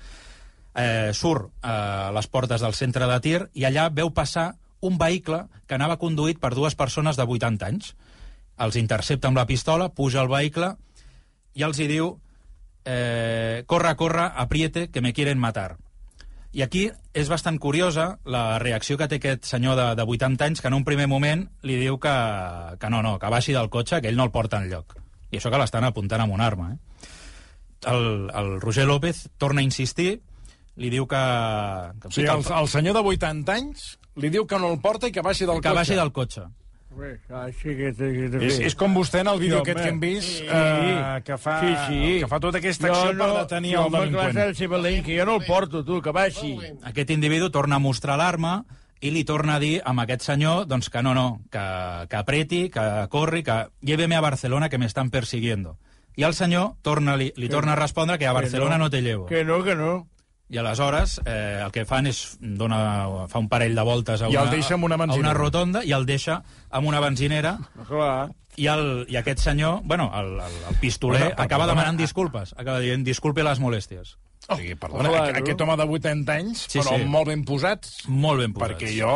eh, 0.77 1.12
surt 1.17 1.50
a 1.65 2.12
les 2.13 2.29
portes 2.29 2.62
del 2.62 2.77
centre 2.77 3.10
de 3.10 3.19
tir 3.25 3.39
i 3.53 3.65
allà 3.65 3.89
veu 3.89 4.13
passar 4.13 4.53
un 4.83 4.98
vehicle 5.00 5.45
que 5.67 5.77
anava 5.77 6.00
conduït 6.00 6.39
per 6.43 6.53
dues 6.53 6.75
persones 6.75 7.17
de 7.17 7.25
80 7.25 7.69
anys. 7.69 7.93
Els 8.62 8.77
intercepta 8.77 9.29
amb 9.31 9.39
la 9.39 9.48
pistola, 9.50 9.89
puja 9.89 10.22
al 10.22 10.29
vehicle 10.29 10.75
i 11.55 11.63
els 11.65 11.79
hi 11.79 11.88
diu 11.89 12.13
eh, 12.86 13.63
corre, 13.65 13.95
corre, 13.95 14.29
apriete, 14.36 14.89
que 14.91 15.01
me 15.01 15.13
quieren 15.13 15.39
matar. 15.39 15.77
I 16.53 16.62
aquí 16.62 16.83
és 17.17 17.29
bastant 17.31 17.57
curiosa 17.57 18.19
la 18.29 18.60
reacció 18.62 18.98
que 19.00 19.07
té 19.10 19.17
aquest 19.17 19.48
senyor 19.50 19.77
de, 19.79 19.88
de 19.98 20.05
80 20.05 20.45
anys, 20.45 20.62
que 20.62 20.69
en 20.69 20.77
un 20.77 20.86
primer 20.86 21.07
moment 21.10 21.48
li 21.65 21.79
diu 21.81 21.98
que, 22.01 22.13
que 22.79 22.91
no, 22.93 23.01
no, 23.01 23.15
que 23.22 23.31
baixi 23.33 23.55
del 23.57 23.72
cotxe, 23.74 24.01
que 24.01 24.12
ell 24.12 24.19
no 24.19 24.27
el 24.29 24.33
porta 24.36 24.62
enlloc. 24.62 24.93
I 25.33 25.39
això 25.39 25.50
que 25.50 25.57
l'estan 25.57 25.88
apuntant 25.88 26.22
amb 26.22 26.36
una 26.36 26.45
arma. 26.45 26.69
Eh? 26.75 27.10
El, 27.89 28.29
el 28.29 28.53
Roger 28.62 28.86
López 28.86 29.25
torna 29.41 29.63
a 29.63 29.65
insistir, 29.65 30.22
li 30.77 30.93
diu 30.93 31.10
que... 31.10 31.24
que, 32.03 32.13
sigui, 32.13 32.29
el, 32.29 32.45
el 32.45 32.69
senyor 32.69 33.00
de 33.00 33.05
80 33.13 33.57
anys 33.57 33.88
li 34.22 34.29
diu 34.29 34.45
que 34.45 34.60
no 34.62 34.69
el 34.69 34.79
porta 34.81 35.10
i 35.10 35.15
que 35.15 35.25
baixi 35.25 35.50
del 35.50 35.57
que 35.57 35.65
cotxe. 35.65 35.79
baixi 35.81 35.98
del 35.98 36.13
cotxe. 36.13 36.45
Que 36.93 37.75
que 37.75 38.45
És, 38.45 38.59
és 38.59 38.75
com 38.75 38.93
vostè 38.95 39.21
en 39.21 39.27
el 39.27 39.39
vídeo 39.39 39.57
Sí, 39.57 39.62
aquest 39.71 39.77
home. 39.77 39.83
que 39.83 39.89
hem 39.89 40.00
vist, 40.00 40.29
Sí. 40.39 40.45
eh, 40.50 41.21
que, 41.25 41.38
fa, 41.38 41.59
Sí, 41.62 41.75
sí. 41.88 42.19
que 42.21 42.27
fa 42.27 42.39
tota 42.39 42.57
aquesta 42.59 42.88
acció 42.88 43.17
per 43.17 43.29
detenir 43.39 43.75
el 43.75 43.91
delinqüent. 43.91 45.03
que 45.05 45.17
jo 45.19 45.25
no 45.25 45.35
el 45.38 45.45
porto, 45.45 45.83
tu, 45.83 46.01
que 46.01 46.12
baixi. 46.12 46.57
Aquest 46.83 47.09
individu 47.09 47.50
torna 47.50 47.75
a 47.75 47.79
mostrar 47.79 48.17
l'arma 48.17 48.65
i 49.01 49.12
li 49.12 49.23
torna 49.25 49.55
a 49.55 49.59
dir 49.59 49.81
amb 49.85 50.00
aquest 50.00 50.21
senyor 50.21 50.65
doncs, 50.67 50.89
que 50.89 51.01
no, 51.03 51.13
no, 51.13 51.41
que, 51.51 52.07
que 52.09 52.15
apreti, 52.15 52.69
que 52.69 53.07
corri, 53.09 53.43
que 53.43 53.67
lléveme 53.81 54.15
a 54.15 54.21
Barcelona 54.21 54.69
que 54.69 54.77
me 54.77 54.85
están 54.85 55.09
persiguiendo. 55.09 55.77
I 56.15 56.23
el 56.23 56.33
senyor 56.35 56.75
torna, 56.83 57.17
li, 57.17 57.33
li 57.35 57.50
torna 57.50 57.73
a 57.73 57.75
respondre 57.75 58.19
que 58.19 58.27
a 58.27 58.33
Barcelona 58.33 58.77
no, 58.77 58.89
te 58.89 59.01
llevo. 59.01 59.25
Que 59.25 59.43
no, 59.43 59.63
que 59.63 59.75
no. 59.75 60.07
I 60.50 60.57
aleshores 60.59 61.19
eh, 61.25 61.62
el 61.65 61.71
que 61.71 61.85
fan 61.88 62.07
és 62.12 62.38
dona, 62.39 63.27
fa 63.31 63.39
un 63.39 63.47
parell 63.50 63.75
de 63.75 63.81
voltes 63.88 64.21
a 64.21 64.27
I 64.29 64.35
una, 64.35 64.43
el 64.43 64.50
deixa 64.57 64.75
amb 64.75 64.83
una 64.85 64.95
a 65.00 65.15
una 65.15 65.33
rotonda 65.33 65.83
i 65.83 65.93
el 65.95 66.05
deixa 66.05 66.41
amb 66.69 66.88
una 66.88 67.00
benzinera 67.00 67.57
Clar. 67.88 68.29
i, 68.57 68.67
el, 68.67 69.05
i 69.09 69.15
aquest 69.17 69.39
senyor, 69.39 69.79
bueno, 69.83 70.12
el, 70.13 70.33
el, 70.43 70.59
el 70.69 70.75
pistoler, 70.81 71.21
Bueno, 71.21 71.35
però 71.35 71.45
acaba 71.47 71.63
perdona, 71.65 71.81
demanant 71.81 71.97
disculpes. 71.97 72.53
Acaba 72.57 72.79
dient, 72.83 73.03
disculpe 73.03 73.41
les 73.43 73.59
molèsties. 73.59 74.17
O 74.51 74.57
sigui, 74.59 74.75
perdona, 74.75 75.09
Clar, 75.09 75.23
aqu- 75.31 75.39
aquest 75.41 75.62
home 75.63 75.77
de 75.79 75.83
80 75.97 76.33
anys, 76.35 76.65
Sí, 76.67 76.79
però 76.83 76.97
sí. 77.00 77.05
molt 77.07 77.27
ben 77.31 77.45
posats, 77.47 78.03
Molt 78.12 78.41
ben 78.43 78.53
posats. 78.53 78.73
perquè 78.75 78.91
jo, 79.00 79.13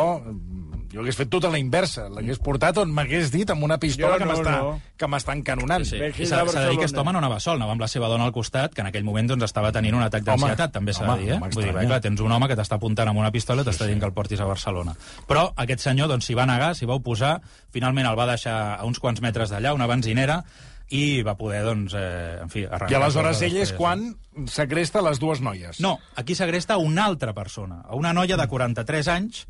jo 0.92 1.02
hagués 1.02 1.16
fet 1.18 1.28
tota 1.28 1.50
la 1.52 1.58
inversa. 1.60 2.06
L'hagués 2.12 2.40
portat 2.40 2.78
on 2.80 2.92
m'hagués 2.94 3.32
dit 3.32 3.50
amb 3.52 3.64
una 3.66 3.76
pistola 3.80 4.14
Jo 4.14 4.22
que 4.22 4.28
no, 4.28 4.32
m'està 4.32 4.54
no. 4.56 4.70
que 4.96 5.08
m'està 5.10 5.34
encanonant. 5.36 5.84
Sí, 5.84 5.98
sí. 5.98 6.22
I 6.24 6.28
s'ha 6.30 6.44
de 6.46 6.52
dir 6.70 6.78
que 6.78 6.86
aquest 6.86 7.00
home 7.00 7.12
no 7.12 7.20
anava 7.20 7.40
sol, 7.44 7.58
anava 7.60 7.74
amb 7.76 7.84
la 7.84 7.90
seva 7.92 8.08
dona 8.08 8.24
al 8.28 8.32
costat, 8.32 8.72
que 8.74 8.84
en 8.84 8.88
aquell 8.90 9.04
moment 9.04 9.28
doncs, 9.32 9.44
estava 9.50 9.72
tenint 9.74 9.98
un 9.98 10.06
atac 10.06 10.24
d'ansietat, 10.26 10.72
també 10.78 10.94
s'ha 10.96 11.04
de 11.10 11.18
dir. 11.20 11.34
Eh? 11.34 11.40
Vull 11.42 11.52
dir, 11.52 11.66
estranya. 11.68 11.90
clar, 11.92 12.00
tens 12.08 12.24
un 12.24 12.32
home 12.32 12.48
que 12.48 12.56
t'està 12.58 12.78
apuntant 12.80 13.12
amb 13.12 13.20
una 13.20 13.32
pistola 13.34 13.62
i 13.64 13.68
t'està 13.68 13.90
dient 13.90 14.00
que 14.00 14.08
el 14.08 14.16
portis 14.16 14.40
a 14.40 14.48
Barcelona. 14.48 14.96
Però 15.28 15.44
aquest 15.56 15.84
senyor 15.84 16.08
doncs, 16.08 16.28
s'hi 16.28 16.38
va 16.38 16.48
negar, 16.48 16.72
s'hi 16.78 16.88
va 16.88 16.96
oposar, 16.96 17.36
finalment 17.74 18.08
el 18.08 18.18
va 18.18 18.30
deixar 18.32 18.58
a 18.78 18.88
uns 18.88 18.98
quants 19.02 19.20
metres 19.24 19.52
d'allà, 19.52 19.74
una 19.76 19.90
benzinera, 19.90 20.42
i 20.88 21.20
va 21.20 21.36
poder, 21.36 21.62
doncs, 21.66 21.92
eh, 21.92 22.38
en 22.40 22.48
fi. 22.48 22.64
I 22.64 22.96
aleshores 22.96 23.42
ell 23.44 23.58
és 23.60 23.74
quan 23.76 24.08
segresta 24.48 25.02
les 25.04 25.20
dues 25.20 25.42
noies. 25.44 25.82
No, 25.84 25.98
aquí 26.16 26.34
segresta 26.34 26.78
una 26.80 27.04
altra 27.04 27.34
persona, 27.36 27.82
a 27.84 27.98
una 27.98 28.14
noia 28.16 28.38
de 28.40 28.48
43 28.48 29.12
anys, 29.12 29.44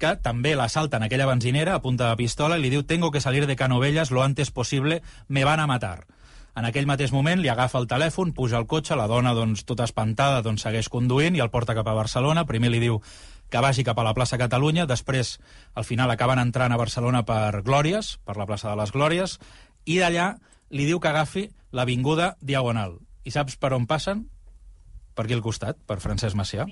que 0.00 0.16
també 0.24 0.54
l'assalta 0.56 0.98
en 0.98 1.04
aquella 1.06 1.28
benzinera 1.28 1.74
a 1.76 1.82
punta 1.84 2.08
de 2.08 2.16
pistola 2.18 2.56
i 2.58 2.64
li 2.64 2.70
diu 2.72 2.82
«Tengo 2.82 3.10
que 3.12 3.20
salir 3.20 3.46
de 3.46 3.56
Canovelles 3.56 4.10
lo 4.10 4.24
antes 4.24 4.50
posible, 4.50 5.02
me 5.28 5.44
van 5.44 5.60
a 5.60 5.68
matar». 5.68 6.06
En 6.58 6.66
aquell 6.66 6.88
mateix 6.88 7.12
moment 7.14 7.38
li 7.38 7.48
agafa 7.52 7.78
el 7.78 7.86
telèfon, 7.86 8.32
puja 8.34 8.56
al 8.58 8.66
cotxe, 8.66 8.96
la 8.98 9.06
dona, 9.06 9.36
doncs, 9.36 9.62
tota 9.68 9.86
espantada, 9.86 10.40
doncs, 10.42 10.64
segueix 10.66 10.88
conduint 10.90 11.36
i 11.36 11.44
el 11.44 11.52
porta 11.52 11.76
cap 11.78 11.86
a 11.86 11.94
Barcelona. 11.94 12.42
Primer 12.48 12.72
li 12.72 12.80
diu 12.82 12.98
que 13.50 13.62
vagi 13.62 13.84
cap 13.86 14.00
a 14.00 14.04
la 14.04 14.16
plaça 14.18 14.38
Catalunya, 14.40 14.88
després, 14.90 15.36
al 15.78 15.86
final, 15.86 16.10
acaben 16.10 16.42
entrant 16.42 16.74
a 16.74 16.80
Barcelona 16.80 17.22
per 17.22 17.62
Glòries, 17.62 18.16
per 18.26 18.36
la 18.36 18.48
plaça 18.50 18.72
de 18.72 18.80
les 18.82 18.90
Glòries, 18.90 19.38
i 19.86 20.00
d'allà 20.02 20.32
li 20.74 20.90
diu 20.90 20.98
que 20.98 21.12
agafi 21.14 21.46
l'avinguda 21.70 22.34
Diagonal. 22.40 22.98
I 23.22 23.30
saps 23.30 23.54
per 23.56 23.72
on 23.78 23.86
passen? 23.86 24.26
per 25.20 25.26
aquí 25.26 25.36
al 25.36 25.42
costat, 25.44 25.76
per 25.84 26.00
Francesc 26.00 26.36
Macià. 26.38 26.64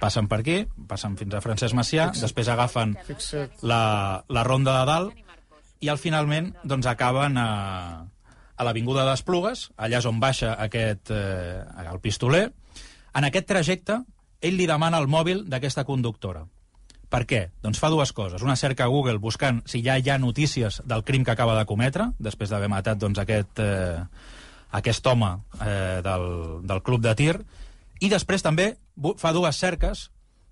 Passen 0.00 0.30
per 0.30 0.40
aquí, 0.40 0.62
passen 0.88 1.16
fins 1.20 1.34
a 1.36 1.42
Francesc 1.44 1.76
Macià, 1.76 2.08
després 2.16 2.48
agafen 2.48 2.94
la, 3.62 3.82
la 4.32 4.44
ronda 4.46 4.78
de 4.78 4.86
dalt 4.88 5.84
i 5.84 5.90
al 5.92 6.00
finalment 6.00 6.54
doncs, 6.64 6.88
acaben 6.88 7.36
a, 7.40 7.50
a 8.56 8.64
l'Avinguda 8.64 9.04
d'Esplugues, 9.08 9.68
allà 9.76 10.00
és 10.00 10.08
on 10.08 10.20
baixa 10.20 10.54
aquest, 10.60 11.12
eh, 11.12 11.60
el 11.84 12.00
pistoler. 12.00 12.46
En 13.16 13.26
aquest 13.28 13.48
trajecte, 13.48 14.00
ell 14.40 14.56
li 14.56 14.68
demana 14.68 15.00
el 15.00 15.08
mòbil 15.08 15.44
d'aquesta 15.52 15.84
conductora. 15.88 16.46
Per 17.10 17.24
què? 17.26 17.40
Doncs 17.64 17.80
fa 17.82 17.90
dues 17.90 18.12
coses. 18.14 18.42
Una 18.46 18.54
cerca 18.56 18.86
a 18.86 18.92
Google 18.92 19.18
buscant 19.18 19.64
si 19.68 19.82
ja 19.82 19.96
hi 19.98 20.10
ha 20.12 20.18
notícies 20.22 20.78
del 20.86 21.02
crim 21.04 21.24
que 21.26 21.34
acaba 21.34 21.56
de 21.58 21.66
cometre, 21.66 22.12
després 22.22 22.52
d'haver 22.52 22.70
matat 22.70 23.00
doncs, 23.02 23.18
aquest, 23.18 23.58
eh, 23.64 24.04
aquest 24.78 25.06
home 25.10 25.32
eh, 25.64 25.98
del, 26.06 26.28
del 26.62 26.84
club 26.86 27.02
de 27.02 27.16
tir, 27.18 27.34
i 28.00 28.08
després 28.08 28.42
també 28.44 28.74
fa 29.20 29.32
dues 29.36 29.58
cerques, 29.60 30.08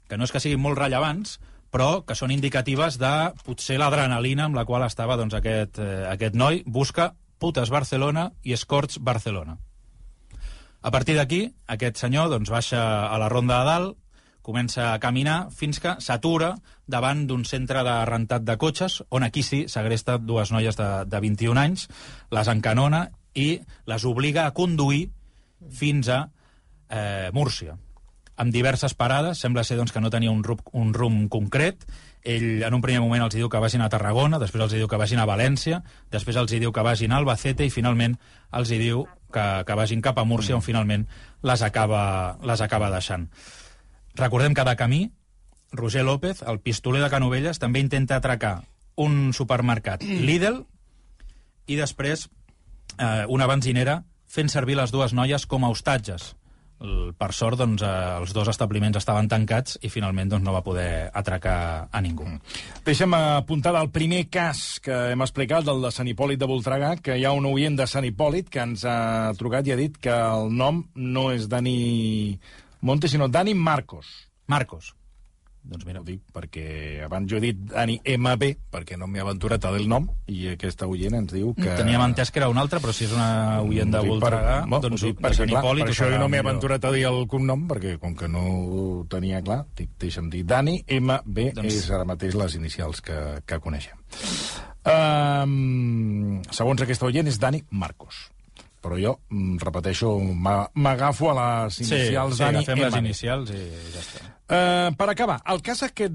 que 0.09 0.17
no 0.17 0.25
és 0.25 0.33
que 0.33 0.41
siguin 0.41 0.61
molt 0.61 0.79
rellevants, 0.79 1.39
però 1.73 2.03
que 2.07 2.17
són 2.17 2.33
indicatives 2.33 2.97
de 3.01 3.13
potser 3.45 3.79
l'adrenalina 3.81 4.47
amb 4.49 4.57
la 4.57 4.65
qual 4.69 4.85
estava 4.87 5.19
doncs, 5.21 5.37
aquest, 5.37 5.81
eh, 5.81 6.05
aquest 6.09 6.37
noi. 6.37 6.63
Busca 6.67 7.13
putes 7.39 7.71
Barcelona 7.71 8.31
i 8.43 8.55
escorts 8.57 8.99
Barcelona. 9.05 9.59
A 10.81 10.91
partir 10.91 11.17
d'aquí, 11.19 11.43
aquest 11.67 11.99
senyor 11.99 12.31
doncs, 12.31 12.51
baixa 12.51 12.81
a 13.09 13.19
la 13.19 13.29
ronda 13.29 13.59
de 13.61 13.67
dalt, 13.67 13.97
comença 14.49 14.95
a 14.95 14.99
caminar 15.03 15.51
fins 15.53 15.81
que 15.83 15.97
s'atura 16.01 16.55
davant 16.87 17.27
d'un 17.29 17.45
centre 17.45 17.83
de 17.85 17.97
rentat 18.09 18.47
de 18.49 18.57
cotxes, 18.57 19.03
on 19.11 19.27
aquí 19.27 19.43
sí 19.43 19.67
segresta 19.69 20.17
dues 20.17 20.53
noies 20.55 20.79
de, 20.79 20.89
de 21.05 21.21
21 21.21 21.61
anys, 21.61 21.89
les 22.33 22.49
encanona 22.49 23.09
i 23.35 23.61
les 23.85 24.07
obliga 24.09 24.47
a 24.47 24.55
conduir 24.57 25.11
fins 25.69 26.09
a 26.09 26.31
eh, 26.91 27.31
Múrcia 27.33 27.77
amb 28.39 28.55
diverses 28.55 28.95
parades, 28.95 29.41
sembla 29.43 29.65
ser 29.67 29.77
doncs, 29.77 29.91
que 29.93 30.01
no 30.01 30.13
tenia 30.15 30.31
un, 30.31 30.45
rumb, 30.47 30.63
un 30.73 30.93
rumb 30.95 31.27
concret, 31.29 31.83
ell 32.23 32.63
en 32.63 32.75
un 32.77 32.83
primer 32.85 33.01
moment 33.03 33.25
els 33.25 33.35
diu 33.35 33.51
que 33.51 33.59
vagin 33.59 33.83
a 33.83 33.89
Tarragona, 33.91 34.39
després 34.39 34.63
els 34.63 34.77
diu 34.79 34.87
que 34.89 35.01
vagin 35.01 35.19
a 35.19 35.27
València, 35.27 35.83
després 36.15 36.39
els 36.39 36.55
diu 36.55 36.73
que 36.73 36.85
vagin 36.87 37.13
a 37.13 37.19
Albacete 37.19 37.67
i 37.67 37.75
finalment 37.75 38.15
els 38.55 38.71
diu 38.71 39.05
que, 39.35 39.47
que 39.67 39.79
vagin 39.79 40.03
cap 40.07 40.23
a 40.23 40.25
Múrcia 40.25 40.57
on 40.57 40.63
finalment 40.63 41.09
les 41.43 41.67
acaba, 41.67 42.39
les 42.47 42.63
acaba 42.63 42.93
deixant. 42.95 43.27
Recordem 44.15 44.55
que 44.55 44.65
de 44.65 44.77
camí, 44.79 45.03
Roger 45.73 46.07
López, 46.07 46.43
el 46.47 46.63
pistoler 46.63 47.03
de 47.03 47.11
Canovelles, 47.11 47.59
també 47.59 47.83
intenta 47.83 48.23
atracar 48.23 48.63
un 48.95 49.33
supermercat 49.35 50.07
Lidl 50.31 50.63
i 51.67 51.77
després 51.77 52.29
eh, 52.97 53.27
una 53.27 53.51
benzinera 53.51 54.05
fent 54.31 54.51
servir 54.53 54.79
les 54.79 54.95
dues 54.95 55.11
noies 55.11 55.47
com 55.47 55.67
a 55.67 55.75
hostatges. 55.75 56.37
El, 56.79 57.13
per 57.19 57.31
sort, 57.35 57.59
doncs, 57.59 57.83
eh, 57.83 57.93
els 58.21 58.35
dos 58.37 58.51
establiments 58.53 58.99
estaven 59.01 59.29
tancats 59.31 59.79
i 59.83 59.91
finalment 59.91 60.31
doncs, 60.31 60.45
no 60.47 60.55
va 60.55 60.63
poder 60.67 61.09
atracar 61.15 61.89
a 61.91 62.03
ningú. 62.05 62.29
Deixa'm 62.87 63.17
apuntar 63.19 63.75
del 63.75 63.91
primer 63.95 64.27
cas 64.31 64.79
que 64.85 64.99
hem 65.13 65.25
explicat, 65.27 65.67
del 65.67 65.83
de 65.83 65.91
Sant 65.95 66.11
Hipòlit 66.11 66.39
de 66.39 66.51
Voltregà, 66.51 66.95
que 67.03 67.19
hi 67.19 67.27
ha 67.27 67.35
un 67.35 67.49
oient 67.51 67.79
de 67.79 67.89
Sant 67.91 68.07
Hipòlit 68.07 68.53
que 68.53 68.63
ens 68.63 68.87
ha 68.87 69.35
trucat 69.39 69.67
i 69.67 69.75
ha 69.75 69.81
dit 69.81 69.99
que 69.99 70.15
el 70.15 70.55
nom 70.55 70.85
no 70.95 71.29
és 71.35 71.49
Dani 71.51 72.39
Monte, 72.81 73.11
sinó 73.11 73.27
Dani 73.29 73.55
Marcos. 73.55 74.07
Marcos. 74.47 74.98
Doncs 75.69 75.85
mira, 75.85 76.01
Ho 76.01 76.07
dic 76.07 76.23
perquè 76.33 77.03
abans 77.05 77.29
jo 77.29 77.37
he 77.37 77.43
dit 77.43 77.59
Dani 77.69 77.99
MB, 78.01 78.47
perquè 78.73 78.97
no 78.97 79.09
m'he 79.11 79.21
aventurat 79.21 79.67
a 79.69 79.73
dir 79.75 79.83
el 79.83 79.91
nom, 79.91 80.07
i 80.33 80.47
aquesta 80.55 80.89
oient 80.89 81.19
ens 81.19 81.35
diu 81.35 81.51
que... 81.59 81.75
teníem 81.77 82.01
entès 82.07 82.33
que 82.33 82.41
era 82.41 82.49
un 82.49 82.61
altre, 82.61 82.81
però 82.81 82.95
si 82.97 83.05
és 83.05 83.13
una 83.13 83.61
oient 83.67 83.93
de 83.93 84.01
Voltregà, 84.07 84.63
per, 84.65 84.81
doncs 84.87 85.05
ho 85.05 85.11
dic 85.11 85.19
de 85.19 85.27
perquè, 85.27 85.49
clar, 85.51 85.61
Hipòlit... 85.61 85.85
per 85.85 85.93
això 85.93 86.09
jo 86.15 86.23
no 86.23 86.31
m'he 86.33 86.41
aventurat 86.41 86.89
a 86.89 86.95
dir 86.95 87.05
el 87.11 87.21
cognom, 87.29 87.67
perquè 87.69 87.99
com 88.01 88.17
que 88.17 88.31
no 88.33 88.47
ho 88.49 88.87
tenia 89.13 89.43
clar, 89.45 89.61
dic, 89.77 89.93
deixa'm 90.01 90.33
dir 90.33 90.47
Dani 90.49 90.79
MB, 90.87 91.51
Doncs- 91.61 91.83
és 91.83 91.93
ara 91.93 92.09
mateix 92.09 92.39
les 92.39 92.57
inicials 92.57 93.05
que, 93.05 93.21
que 93.45 93.61
coneixem. 93.61 94.01
Um, 94.89 96.41
segons 96.49 96.81
aquesta 96.81 97.11
oient 97.11 97.29
és 97.29 97.37
Dani 97.43 97.61
Marcos. 97.69 98.29
Però 98.89 98.97
jo, 98.97 99.11
mm, 99.29 99.59
repeteixo, 99.61 100.15
m'a- 100.19 100.71
m'agafo 100.81 101.29
a 101.31 101.37
les 101.67 101.75
Sí, 101.77 101.85
inicials 101.85 102.39
sí, 102.39 102.41
Dani 102.43 102.63
agafem 102.63 102.79
les 102.87 102.95
inicials 103.03 103.51
i 103.53 103.59
ja 103.93 104.01
està. 104.01 104.27
Uh, 104.49 104.95
per 104.97 105.11
acabar, 105.13 105.43
el 105.53 105.61
cas 105.61 105.83
aquest 105.85 106.15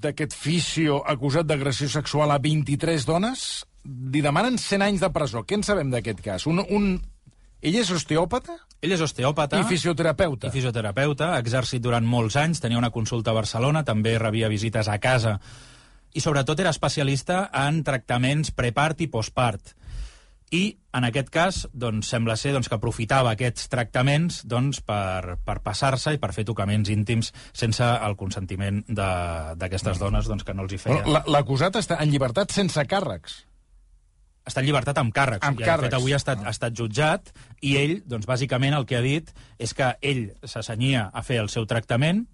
d'aquest 0.00 0.32
fisio 0.32 1.02
acusat 1.04 1.44
d'agressió 1.44 1.88
sexual 1.92 2.32
a 2.32 2.38
23 2.40 3.04
dones, 3.04 3.66
li 3.84 4.22
demanen 4.24 4.56
100 4.58 4.82
anys 4.86 5.04
de 5.04 5.10
presó. 5.12 5.44
Què 5.44 5.58
en 5.60 5.62
sabem 5.66 5.90
d'aquest 5.92 6.22
cas? 6.24 6.46
Un, 6.48 6.62
un... 6.70 6.88
Ell 7.60 7.76
és 7.80 7.90
osteòpata 7.90 8.54
Ell 8.84 8.92
és 8.92 9.00
osteòpata. 9.00 9.58
i 9.60 9.64
fisioterapeuta. 9.68 10.48
i 10.48 10.50
fisioterapeuta, 10.54 11.34
ha 11.34 11.38
exercit 11.40 11.82
durant 11.82 12.04
molts 12.06 12.36
anys, 12.36 12.60
tenia 12.60 12.78
una 12.78 12.90
consulta 12.94 13.32
a 13.32 13.34
Barcelona, 13.34 13.84
també 13.84 14.18
rebia 14.18 14.48
visites 14.52 14.88
a 14.88 14.98
casa, 14.98 15.38
i 16.14 16.20
sobretot 16.20 16.60
era 16.60 16.70
especialista 16.70 17.50
en 17.52 17.82
tractaments 17.84 18.50
prepart 18.50 19.00
i 19.00 19.08
postpart. 19.08 19.74
I, 20.54 20.76
en 20.94 21.02
aquest 21.08 21.28
cas, 21.34 21.56
doncs, 21.74 22.06
sembla 22.06 22.36
ser 22.38 22.52
doncs, 22.54 22.68
que 22.70 22.76
aprofitava 22.78 23.32
aquests 23.34 23.66
tractaments 23.68 24.44
doncs, 24.46 24.78
per, 24.86 25.36
per 25.44 25.56
passar-se 25.64 26.12
i 26.14 26.20
per 26.22 26.30
fer 26.32 26.44
tocaments 26.46 26.88
íntims 26.92 27.32
sense 27.52 27.82
el 27.82 28.14
consentiment 28.16 28.84
d'aquestes 28.86 29.98
dones 29.98 30.28
doncs, 30.30 30.44
que 30.46 30.54
no 30.54 30.62
els 30.62 30.72
hi 30.76 30.78
la- 31.10 31.24
L'acusat 31.26 31.74
està 31.82 31.98
en 32.00 32.10
llibertat 32.14 32.54
sense 32.54 32.80
càrrecs. 32.86 33.42
està 34.46 34.60
en 34.62 34.66
llibertat 34.68 34.96
amb 34.98 35.10
càrrecs. 35.12 35.42
Amb 35.42 35.58
I, 35.58 35.64
de 35.64 35.64
fet, 35.64 35.72
càrrecs. 35.74 35.94
avui 35.98 36.12
ha 36.12 36.16
estat, 36.22 36.38
ha 36.46 36.50
estat 36.54 36.72
jutjat 36.78 37.32
i 37.66 37.76
ell, 37.76 38.02
doncs, 38.06 38.26
bàsicament, 38.30 38.76
el 38.78 38.86
que 38.86 38.96
ha 38.96 39.02
dit 39.02 39.32
és 39.58 39.74
que 39.74 39.96
ell 40.00 40.28
s'assenyia 40.44 41.10
a 41.12 41.22
fer 41.26 41.40
el 41.42 41.48
seu 41.50 41.66
tractament 41.66 42.28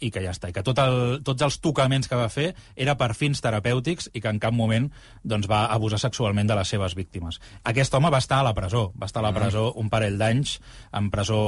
i 0.00 0.10
que 0.14 0.22
ja 0.22 0.32
està, 0.34 0.50
i 0.50 0.54
que 0.54 0.62
tot 0.66 0.78
el, 0.82 1.18
tots 1.26 1.42
els 1.42 1.58
tocaments 1.64 2.08
que 2.08 2.18
va 2.18 2.28
fer 2.30 2.52
era 2.76 2.94
per 3.00 3.10
fins 3.18 3.42
terapèutics 3.42 4.10
i 4.14 4.22
que 4.22 4.30
en 4.30 4.38
cap 4.42 4.54
moment 4.54 4.88
doncs, 5.24 5.48
va 5.50 5.64
abusar 5.74 6.00
sexualment 6.02 6.48
de 6.48 6.56
les 6.58 6.70
seves 6.70 6.94
víctimes. 6.98 7.40
Aquest 7.66 7.94
home 7.94 8.12
va 8.14 8.22
estar 8.22 8.40
a 8.40 8.46
la 8.46 8.54
presó, 8.54 8.88
va 8.98 9.10
estar 9.10 9.24
a 9.24 9.28
la 9.28 9.34
presó 9.34 9.72
un 9.80 9.90
parell 9.90 10.18
d'anys 10.20 10.58
en 10.92 11.10
presó, 11.10 11.42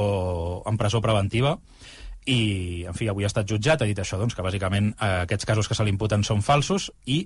en 0.67 0.77
presó 0.77 1.01
preventiva, 1.01 1.57
i, 2.25 2.83
en 2.85 2.93
fi, 2.93 3.07
avui 3.09 3.25
ha 3.25 3.31
estat 3.31 3.49
jutjat, 3.49 3.81
ha 3.81 3.89
dit 3.89 3.97
això, 3.97 4.19
doncs, 4.21 4.35
que 4.37 4.45
bàsicament 4.45 4.91
eh, 4.93 5.23
aquests 5.23 5.47
casos 5.49 5.67
que 5.67 5.77
se 5.77 5.85
li 5.85 5.93
imputen 5.93 6.25
són 6.27 6.43
falsos 6.45 6.91
i 7.09 7.23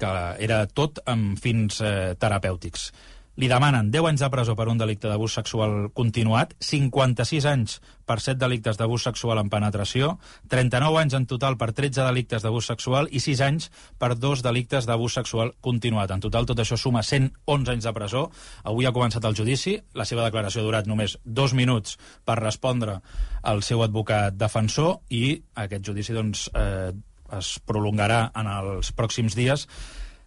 que 0.00 0.14
era 0.42 0.64
tot 0.66 0.98
amb 1.06 1.38
fins 1.38 1.78
eh, 1.84 2.14
terapèutics. 2.18 2.88
Li 3.36 3.48
demanen 3.50 3.90
10 3.90 4.06
anys 4.12 4.22
de 4.22 4.28
presó 4.30 4.54
per 4.54 4.68
un 4.70 4.78
delicte 4.78 5.08
d'abús 5.10 5.34
sexual 5.34 5.88
continuat, 5.96 6.54
56 6.62 7.46
anys 7.50 7.80
per 8.06 8.20
7 8.22 8.38
delictes 8.38 8.78
d'abús 8.78 9.02
sexual 9.02 9.40
en 9.40 9.50
penetració, 9.50 10.18
39 10.52 11.00
anys 11.00 11.16
en 11.18 11.26
total 11.26 11.56
per 11.58 11.72
13 11.72 12.04
delictes 12.06 12.44
d'abús 12.44 12.68
sexual 12.70 13.08
i 13.10 13.22
6 13.24 13.42
anys 13.46 13.70
per 13.98 14.14
dos 14.14 14.44
delictes 14.44 14.86
d'abús 14.86 15.16
sexual 15.18 15.54
continuat. 15.60 16.12
En 16.14 16.22
total, 16.22 16.46
tot 16.46 16.62
això 16.62 16.78
suma 16.78 17.02
111 17.02 17.74
anys 17.74 17.88
de 17.88 17.94
presó. 17.96 18.28
Avui 18.62 18.86
ha 18.86 18.94
començat 18.94 19.24
el 19.24 19.34
judici. 19.34 19.78
La 19.94 20.06
seva 20.06 20.28
declaració 20.28 20.62
ha 20.62 20.68
durat 20.68 20.86
només 20.86 21.18
dos 21.24 21.54
minuts 21.54 21.98
per 22.24 22.38
respondre 22.38 23.00
al 23.42 23.62
seu 23.66 23.82
advocat 23.82 24.38
defensor 24.38 25.00
i 25.10 25.40
aquest 25.66 25.84
judici 25.84 26.14
doncs, 26.14 26.46
eh, 26.54 26.92
es 27.34 27.58
prolongarà 27.66 28.28
en 28.36 28.46
els 28.46 28.92
pròxims 28.94 29.34
dies 29.34 29.66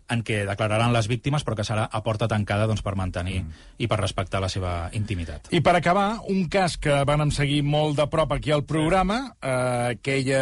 en 0.10 0.22
què 0.24 0.46
declararan 0.48 0.94
les 0.96 1.08
víctimes, 1.12 1.44
però 1.44 1.56
que 1.60 1.66
serà 1.68 1.88
a 1.92 2.02
porta 2.04 2.28
tancada 2.32 2.68
doncs, 2.68 2.82
per 2.82 2.96
mantenir 2.96 3.42
mm. 3.44 3.66
i 3.84 3.88
per 3.92 4.00
respectar 4.00 4.40
la 4.40 4.48
seva 4.50 4.90
intimitat. 4.96 5.50
I 5.52 5.60
per 5.62 5.76
acabar, 5.76 6.22
un 6.32 6.46
cas 6.50 6.78
que 6.78 7.02
vam 7.08 7.30
seguir 7.32 7.62
molt 7.68 7.98
de 8.00 8.06
prop 8.08 8.32
aquí 8.38 8.52
al 8.56 8.64
programa, 8.64 9.34
eh, 9.42 9.98
aquella, 9.98 10.42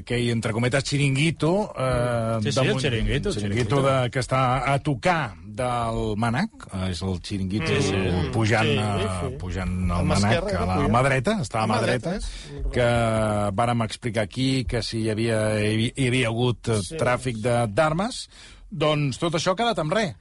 aquell, 0.00 0.30
entre 0.30 0.52
cometes, 0.52 0.84
xiringuito... 0.84 1.72
Eh, 1.76 2.18
Sí, 2.40 2.52
sí, 2.52 2.60
de 2.60 2.70
el 2.72 2.80
xiringuito, 2.80 3.32
xiringuito 3.32 3.82
de, 3.82 3.94
que 4.10 4.20
està 4.22 4.40
a 4.72 4.78
tocar 4.80 5.34
del 5.44 6.14
Manac, 6.16 6.68
eh, 6.72 6.90
és 6.92 7.02
el 7.04 7.18
xiringuito 7.20 7.66
Sí, 7.68 7.82
sí. 7.90 8.30
pujant, 8.32 8.70
Sí, 8.70 8.78
eh, 8.78 9.08
sí. 9.20 9.34
pujant 9.40 9.74
mà 9.90 9.98
Manac, 10.06 10.46
a 10.54 10.64
la 10.68 10.76
mà 10.88 11.02
dreta, 11.04 11.34
està 11.44 11.64
a 11.64 11.66
mà 11.68 11.76
mà 11.76 11.82
dreta, 11.84 12.14
que 12.72 12.86
vàrem 13.58 13.84
explicar 13.84 14.24
aquí 14.28 14.64
que 14.64 14.82
si 14.86 15.02
hi 15.04 15.10
havia, 15.12 15.40
hi 15.60 15.90
havia 16.08 16.30
hagut 16.30 16.70
sí. 16.86 16.96
tràfic 17.00 17.42
de- 17.44 17.66
d'armes, 17.74 18.28
doncs 18.70 19.18
tot 19.18 19.34
això 19.34 19.52
ha 19.52 19.58
quedat 19.58 19.78
amb 19.82 19.92
res. 19.92 20.14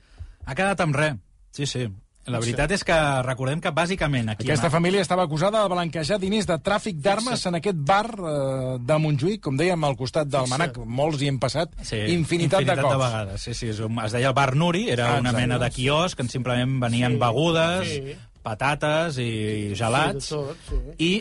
Ha 0.45 0.55
quedat 0.55 0.79
amb 0.81 0.95
res, 0.95 1.17
sí, 1.51 1.65
sí. 1.69 1.87
La 2.29 2.37
veritat 2.37 2.69
és 2.75 2.83
que 2.85 2.93
recordem 3.25 3.57
que 3.63 3.71
bàsicament 3.73 4.27
aquí... 4.29 4.43
Aquesta 4.45 4.67
a- 4.67 4.73
família 4.73 5.01
estava 5.01 5.23
acusada 5.25 5.63
de 5.63 5.69
blanquejar 5.71 6.19
diners 6.21 6.45
de 6.45 6.59
tràfic 6.61 6.99
d'armes 7.01 7.41
en 7.49 7.55
aquest 7.57 7.79
bar 7.87 8.05
eh, 8.11 8.75
de 8.85 8.97
Montjuïc, 9.01 9.39
com 9.41 9.57
dèiem, 9.57 9.81
al 9.87 9.95
costat 9.97 10.29
del 10.29 10.45
Manac. 10.51 10.77
Molts 10.85 11.23
hi 11.23 11.29
hem 11.31 11.39
passat 11.41 11.73
Sí, 11.81 11.97
infinitat, 12.13 12.61
de 12.67 12.75
cops. 12.77 12.99
vegades. 13.01 13.41
Sí, 13.41 13.55
sí, 13.57 13.71
és 13.73 13.79
un, 13.81 13.97
es 14.03 14.13
deia 14.13 14.33
Bar 14.37 14.53
Nuri, 14.55 14.83
era 14.93 15.15
Ah, 15.15 15.19
una 15.23 15.31
mena 15.33 15.57
de 15.57 15.71
quiosc 15.73 16.19
en 16.21 16.29
simplement 16.29 16.77
venien 16.83 17.15
Sí, 17.17 17.21
begudes, 17.23 17.87
sí. 17.95 18.15
patates 18.45 19.17
i, 19.17 19.29
i 19.71 19.75
gelats. 19.79 20.29
Sí, 20.29 20.35
de 20.35 20.41
tot, 20.45 20.69
sí. 20.69 20.81
I 20.99 21.11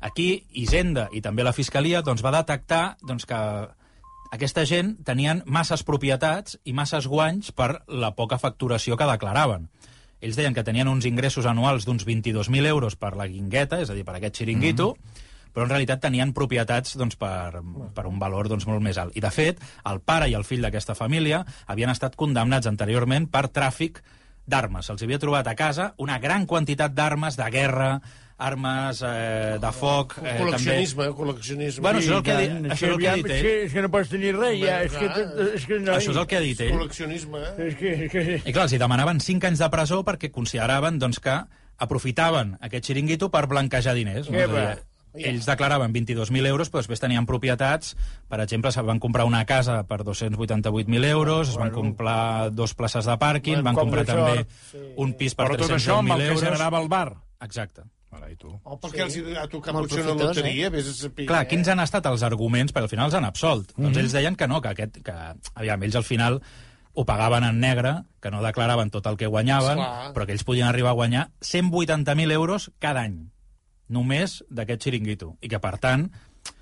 aquí 0.00 0.30
Hisenda 0.64 1.10
i 1.12 1.20
també 1.20 1.44
la 1.44 1.52
Fiscalia 1.52 2.00
doncs, 2.00 2.24
va 2.24 2.32
detectar 2.38 2.96
doncs, 3.02 3.26
que 3.28 3.42
aquesta 4.34 4.64
gent 4.66 4.96
tenien 5.06 5.44
masses 5.46 5.84
propietats 5.86 6.58
i 6.66 6.72
masses 6.74 7.06
guanys 7.06 7.52
per 7.54 7.84
la 7.86 8.14
poca 8.18 8.38
facturació 8.42 8.98
que 8.98 9.06
declaraven. 9.06 9.68
Ells 10.24 10.38
deien 10.38 10.56
que 10.56 10.64
tenien 10.66 10.88
uns 10.90 11.06
ingressos 11.06 11.46
anuals 11.46 11.86
d'uns 11.86 12.06
22.000 12.08 12.66
euros 12.66 12.96
per 12.96 13.12
la 13.18 13.28
guingueta, 13.30 13.78
és 13.84 13.92
a 13.92 13.94
dir, 13.94 14.02
per 14.06 14.16
aquest 14.16 14.40
xiringuito, 14.40 14.88
mm. 14.96 15.22
però 15.54 15.68
en 15.68 15.70
realitat 15.74 16.02
tenien 16.02 16.32
propietats 16.34 16.96
doncs, 16.98 17.18
per, 17.20 17.60
per 17.94 18.06
un 18.10 18.18
valor 18.18 18.48
doncs, 18.50 18.66
molt 18.66 18.82
més 18.82 18.98
alt. 18.98 19.14
I, 19.14 19.22
de 19.22 19.30
fet, 19.30 19.62
el 19.90 20.02
pare 20.02 20.30
i 20.32 20.34
el 20.34 20.46
fill 20.48 20.64
d'aquesta 20.64 20.96
família 20.98 21.44
havien 21.70 21.92
estat 21.92 22.16
condemnats 22.18 22.70
anteriorment 22.70 23.28
per 23.30 23.46
tràfic 23.54 24.02
d'armes. 24.50 24.88
Se'ls 24.88 25.06
havia 25.06 25.20
trobat 25.20 25.46
a 25.46 25.54
casa 25.54 25.92
una 26.02 26.18
gran 26.18 26.48
quantitat 26.50 26.96
d'armes 26.96 27.38
de 27.38 27.50
guerra, 27.54 27.92
armes 28.38 29.00
eh, 29.06 29.56
de 29.62 29.72
foc... 29.72 30.16
Eh, 30.22 30.36
Col·leccionisme, 30.40 31.08
col·leccionisme. 31.14 31.82
Bueno, 31.84 32.00
això 32.00 32.10
és 32.10 32.16
el 32.18 32.22
que, 32.26 32.32
ha 32.32 32.40
dit, 32.42 32.70
això 32.74 32.88
és 32.88 32.94
el 32.94 32.98
que 33.02 33.08
ha 33.10 33.16
dit 33.20 33.28
ell. 33.30 33.42
que, 33.44 33.52
és 33.66 33.76
que 33.76 33.84
no 33.84 33.90
pots 33.94 34.10
tenir 34.10 34.32
res, 34.36 34.56
ja. 34.62 34.78
És 34.84 34.96
que, 34.98 35.10
és 35.54 35.66
que 35.70 35.78
no... 35.80 35.92
Això 35.94 36.14
és 36.14 36.22
el 36.22 36.26
que 36.30 36.36
ha 36.40 36.42
dit 36.44 36.64
ell. 36.66 36.72
Col·leccionisme, 36.78 37.44
eh? 37.44 37.68
És 37.68 37.76
que, 37.78 37.92
és 38.06 38.10
que... 38.12 38.24
I 38.42 38.52
clar, 38.56 38.66
els 38.66 38.74
hi 38.74 38.80
demanaven 38.82 39.20
5 39.22 39.50
anys 39.52 39.62
de 39.62 39.70
presó 39.70 40.00
perquè 40.06 40.32
consideraven 40.34 40.98
doncs, 40.98 41.20
que 41.22 41.36
aprofitaven 41.84 42.56
aquest 42.62 42.90
xiringuito 42.90 43.30
per 43.34 43.46
blanquejar 43.50 43.94
diners. 43.96 44.28
Què 44.30 44.44
dir, 44.46 44.50
va? 44.54 44.66
ells 45.14 45.46
declaraven 45.46 45.92
22.000 45.94 46.48
euros, 46.50 46.70
però 46.72 46.80
després 46.82 46.98
tenien 46.98 47.22
propietats. 47.26 47.92
Per 48.26 48.40
exemple, 48.42 48.72
se 48.74 48.82
van 48.82 48.98
comprar 48.98 49.28
una 49.28 49.44
casa 49.46 49.84
per 49.86 50.00
288.000 50.02 51.04
euros, 51.06 51.52
es 51.52 51.58
van 51.60 51.70
comprar 51.70 52.50
dos 52.50 52.74
places 52.74 53.06
de 53.06 53.14
pàrquing, 53.20 53.60
Bueno, 53.60 53.68
van 53.68 53.78
com 53.78 53.86
comprar 53.86 54.04
també 54.08 54.40
sort, 54.42 54.88
un 54.98 55.12
pis 55.14 55.36
per 55.38 55.46
Però 55.46 55.60
tot 55.60 55.70
això 55.76 56.00
amb 56.00 56.16
el 56.16 56.18
310.000 56.18 56.24
que 56.24 56.32
euros. 56.32 56.42
generava 56.48 56.80
el 56.82 56.88
bar. 56.88 57.12
Exacte. 57.46 57.86
Ara, 58.14 58.28
i 58.30 58.36
tu? 58.38 58.52
O 58.62 58.76
perquè 58.78 59.02
els 59.04 59.16
hi 59.18 59.24
ha 59.34 59.46
tocat 59.50 59.74
Molt 59.74 59.88
potser 59.88 60.04
una 60.04 60.12
profitós, 60.14 60.36
loteria, 60.36 60.70
vés 60.70 60.90
a 60.90 60.94
saber. 60.94 61.26
Clar, 61.26 61.42
eh? 61.44 61.48
quins 61.50 61.70
han 61.72 61.82
estat 61.82 62.06
els 62.10 62.22
arguments? 62.26 62.74
Perquè 62.74 62.88
al 62.88 62.92
final 62.92 63.10
els 63.10 63.16
han 63.18 63.26
absolt. 63.26 63.72
Mm 63.72 63.74
-hmm. 63.74 63.84
Doncs 63.88 63.98
ells 64.02 64.12
deien 64.12 64.36
que 64.36 64.48
no, 64.48 64.60
que, 64.60 64.68
aquest, 64.68 65.02
que 65.02 65.14
aviam, 65.54 65.82
ells 65.82 65.96
al 65.96 66.04
final 66.04 66.40
ho 66.94 67.04
pagaven 67.04 67.44
en 67.44 67.58
negre, 67.58 68.04
que 68.22 68.30
no 68.30 68.42
declaraven 68.42 68.90
tot 68.90 69.06
el 69.06 69.16
que 69.16 69.26
guanyaven, 69.26 69.78
Esclar. 69.78 70.12
però 70.14 70.26
que 70.26 70.32
ells 70.32 70.44
podien 70.44 70.68
arribar 70.68 70.90
a 70.90 70.94
guanyar 71.00 71.30
180.000 71.40 72.30
euros 72.30 72.70
cada 72.78 73.02
any, 73.02 73.30
només 73.88 74.44
d'aquest 74.48 74.84
xiringuito. 74.84 75.36
I 75.40 75.48
que, 75.48 75.58
per 75.58 75.78
tant, 75.78 76.12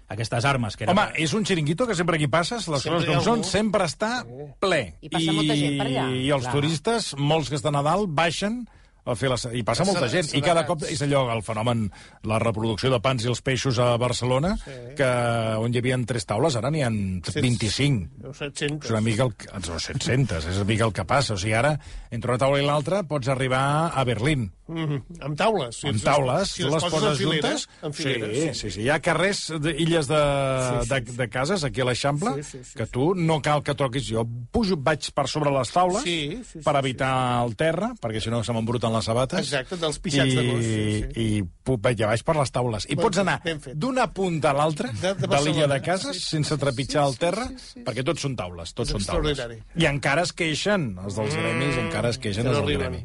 aquestes 0.08 0.44
armes 0.44 0.76
que 0.76 0.84
eren... 0.84 0.96
Home, 0.96 1.12
és 1.20 1.32
un 1.36 1.44
xiringuito 1.44 1.86
que 1.86 1.94
sempre 1.94 2.16
que 2.16 2.24
hi 2.24 2.32
passes, 2.32 2.66
les 2.68 2.82
Sempre 2.82 3.00
coses 3.00 3.14
com 3.14 3.24
són, 3.24 3.44
sempre 3.44 3.84
està 3.84 4.24
ple. 4.60 4.96
I 5.02 5.08
passa 5.12 5.32
molta 5.36 5.56
gent 5.56 5.76
per 5.80 5.86
allà. 5.90 6.06
I 6.16 6.30
els 6.30 6.48
Clar. 6.48 6.54
turistes, 6.56 7.14
molts 7.18 7.52
que 7.52 7.60
estan 7.60 7.76
a 7.76 7.82
dalt, 7.82 8.08
baixen 8.08 8.62
a 9.04 9.14
fer 9.18 9.28
la... 9.32 9.36
I 9.52 9.62
passa 9.66 9.84
molta 9.84 10.08
gent. 10.08 10.30
I 10.38 10.42
cada 10.44 10.64
cop 10.68 10.84
és 10.88 11.00
allò, 11.02 11.24
el 11.34 11.42
fenomen, 11.42 11.88
la 12.28 12.38
reproducció 12.38 12.90
de 12.92 13.00
pans 13.02 13.24
i 13.24 13.30
els 13.32 13.40
peixos 13.42 13.78
a 13.82 13.96
Barcelona, 13.98 14.54
que 14.96 15.10
on 15.58 15.74
hi 15.74 15.80
havia 15.82 15.98
tres 16.06 16.26
taules, 16.28 16.54
ara 16.56 16.70
n'hi 16.70 16.82
ha 16.86 16.90
25. 16.90 18.28
O 18.28 18.32
700. 18.34 18.86
És 18.86 18.90
una 18.94 19.00
mica 19.04 19.26
el, 19.26 19.34
o 19.58 19.78
700, 19.80 20.46
és 20.50 20.56
una 20.60 20.68
mica 20.68 20.86
el 20.88 20.92
que 20.96 21.04
passa. 21.08 21.34
O 21.34 21.40
sigui, 21.40 21.54
ara, 21.58 21.74
entre 22.14 22.30
una 22.32 22.40
taula 22.40 22.60
i 22.62 22.66
l'altra, 22.66 23.02
pots 23.08 23.28
arribar 23.32 23.62
a 23.94 24.04
Berlín. 24.08 24.50
Mhm. 24.72 25.02
Amb 25.20 25.36
taules. 25.36 25.76
Si 25.82 25.88
amb 25.88 25.96
les- 25.98 26.04
taules, 26.06 26.50
si 26.54 26.62
les 26.64 26.84
poses 26.84 27.18
filera, 27.18 27.48
juntes. 27.50 27.68
En 27.82 27.92
fileres. 27.92 28.38
sí, 28.38 28.54
sí, 28.54 28.70
sí. 28.70 28.82
Hi 28.86 28.88
ha 28.94 29.00
carrers, 29.04 29.42
de, 29.60 29.74
illes 29.76 30.08
de, 30.08 30.20
Sí, 30.22 30.78
sí, 30.82 30.88
de, 30.94 31.00
de 31.18 31.28
cases, 31.28 31.64
aquí 31.64 31.80
a 31.82 31.84
l'Eixample, 31.84 32.32
Sí, 32.36 32.42
sí, 32.42 32.64
sí, 32.64 32.74
que 32.78 32.86
tu 32.86 33.14
no 33.14 33.40
cal 33.42 33.62
que 33.62 33.74
toquis. 33.74 34.06
Jo 34.08 34.24
pujo, 34.50 34.76
vaig 34.78 35.10
per 35.12 35.26
sobre 35.28 35.50
les 35.50 35.70
taules 35.70 36.02
Sí, 36.02 36.38
sí, 36.38 36.44
sí, 36.54 36.58
per 36.64 36.72
sí. 36.74 36.78
evitar 36.78 37.44
el 37.44 37.54
terra, 37.56 37.92
perquè 38.00 38.20
si 38.20 38.30
no 38.30 38.42
se 38.44 38.52
les 38.92 39.05
sabates. 39.09 39.40
Exacte, 39.40 39.76
dels 39.81 39.98
pixats 40.02 40.33
I, 40.33 40.37
de 40.37 40.44
gos. 40.48 40.64
Sí, 40.64 40.83
sí. 41.14 41.24
I 41.38 41.42
puc, 41.64 41.81
vaig 41.85 42.02
a 42.05 42.11
baix 42.12 42.22
per 42.26 42.37
les 42.38 42.52
taules. 42.55 42.87
I 42.90 42.96
Ben 42.96 43.02
pots 43.07 43.22
anar 43.22 43.38
d'una 43.74 44.07
punta 44.12 44.50
a 44.52 44.57
l'altra 44.59 44.90
De- 44.92 45.14
de, 45.14 45.14
de 45.22 45.31
de 45.33 45.40
l'illa 45.46 45.66
de 45.70 45.81
cases 45.83 46.16
Sí, 46.20 46.26
sense 46.37 46.57
trepitjar 46.59 47.07
sí, 47.07 47.12
el 47.12 47.18
terra, 47.18 47.48
sí, 47.48 47.59
sí, 47.59 47.72
sí. 47.74 47.85
perquè 47.87 48.05
tots 48.05 48.22
són 48.22 48.37
taules, 48.37 48.74
tots 48.74 48.90
És 48.92 48.96
són 49.00 49.09
taules. 49.22 49.40
I 49.76 49.87
encara 49.90 50.22
es 50.28 50.33
queixen, 50.33 50.92
els 51.05 51.16
dels 51.16 51.35
gremis, 51.35 51.76
encara 51.87 52.11
es 52.12 52.18
queixen 52.22 52.46
els 52.46 52.59
del 52.61 52.76
gremi. 52.78 53.05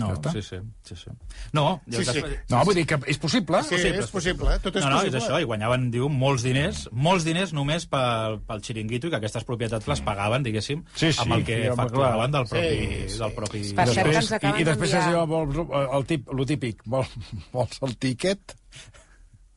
No, 0.00 0.08
Ja 0.16 0.32
sí, 0.34 0.42
sí, 0.42 0.58
sí, 0.86 0.96
sí. 0.96 1.12
No, 1.56 1.80
Sí, 1.90 2.04
sí. 2.04 2.22
No, 2.50 2.62
vull 2.66 2.78
dir 2.78 2.86
que 2.88 2.98
és 3.10 3.18
possible. 3.20 3.60
Sí, 3.66 3.76
possible, 3.76 4.02
és 4.04 4.12
possible, 4.14 4.58
tot 4.64 4.76
és 4.80 4.84
no, 4.84 4.90
no, 4.94 5.00
és 5.02 5.10
possible. 5.10 5.20
això, 5.22 5.40
i 5.42 5.48
guanyaven, 5.48 5.88
diu, 5.94 6.08
molts 6.12 6.44
diners, 6.46 6.86
molts 6.92 7.26
diners 7.28 7.52
només 7.56 7.86
pel, 7.90 8.40
pel 8.48 8.62
xiringuito 8.64 9.10
i 9.10 9.14
que 9.14 9.20
aquestes 9.20 9.46
propietats 9.48 9.88
les 9.90 10.02
pagaven, 10.06 10.46
diguéssim, 10.46 10.84
Sí, 10.94 11.12
sí, 11.12 11.20
amb 11.24 11.36
el 11.38 11.44
que 11.46 11.60
sí, 11.66 11.74
facturaven 11.76 12.36
del 12.38 12.48
propi... 12.50 12.70
Sí, 12.70 13.02
sí. 13.14 13.18
Del 13.20 13.36
propi... 13.36 13.64
Per 13.76 13.88
Després, 13.90 14.32
i, 14.40 14.54
I 14.62 14.68
després 14.70 14.94
és 14.94 15.10
allò, 15.10 15.26
vols, 15.30 15.60
el, 15.82 16.08
tip, 16.08 16.32
lo 16.36 16.46
típic, 16.48 16.82
vol, 16.86 17.06
vols 17.54 17.82
el 17.86 17.96
tíquet? 18.00 18.56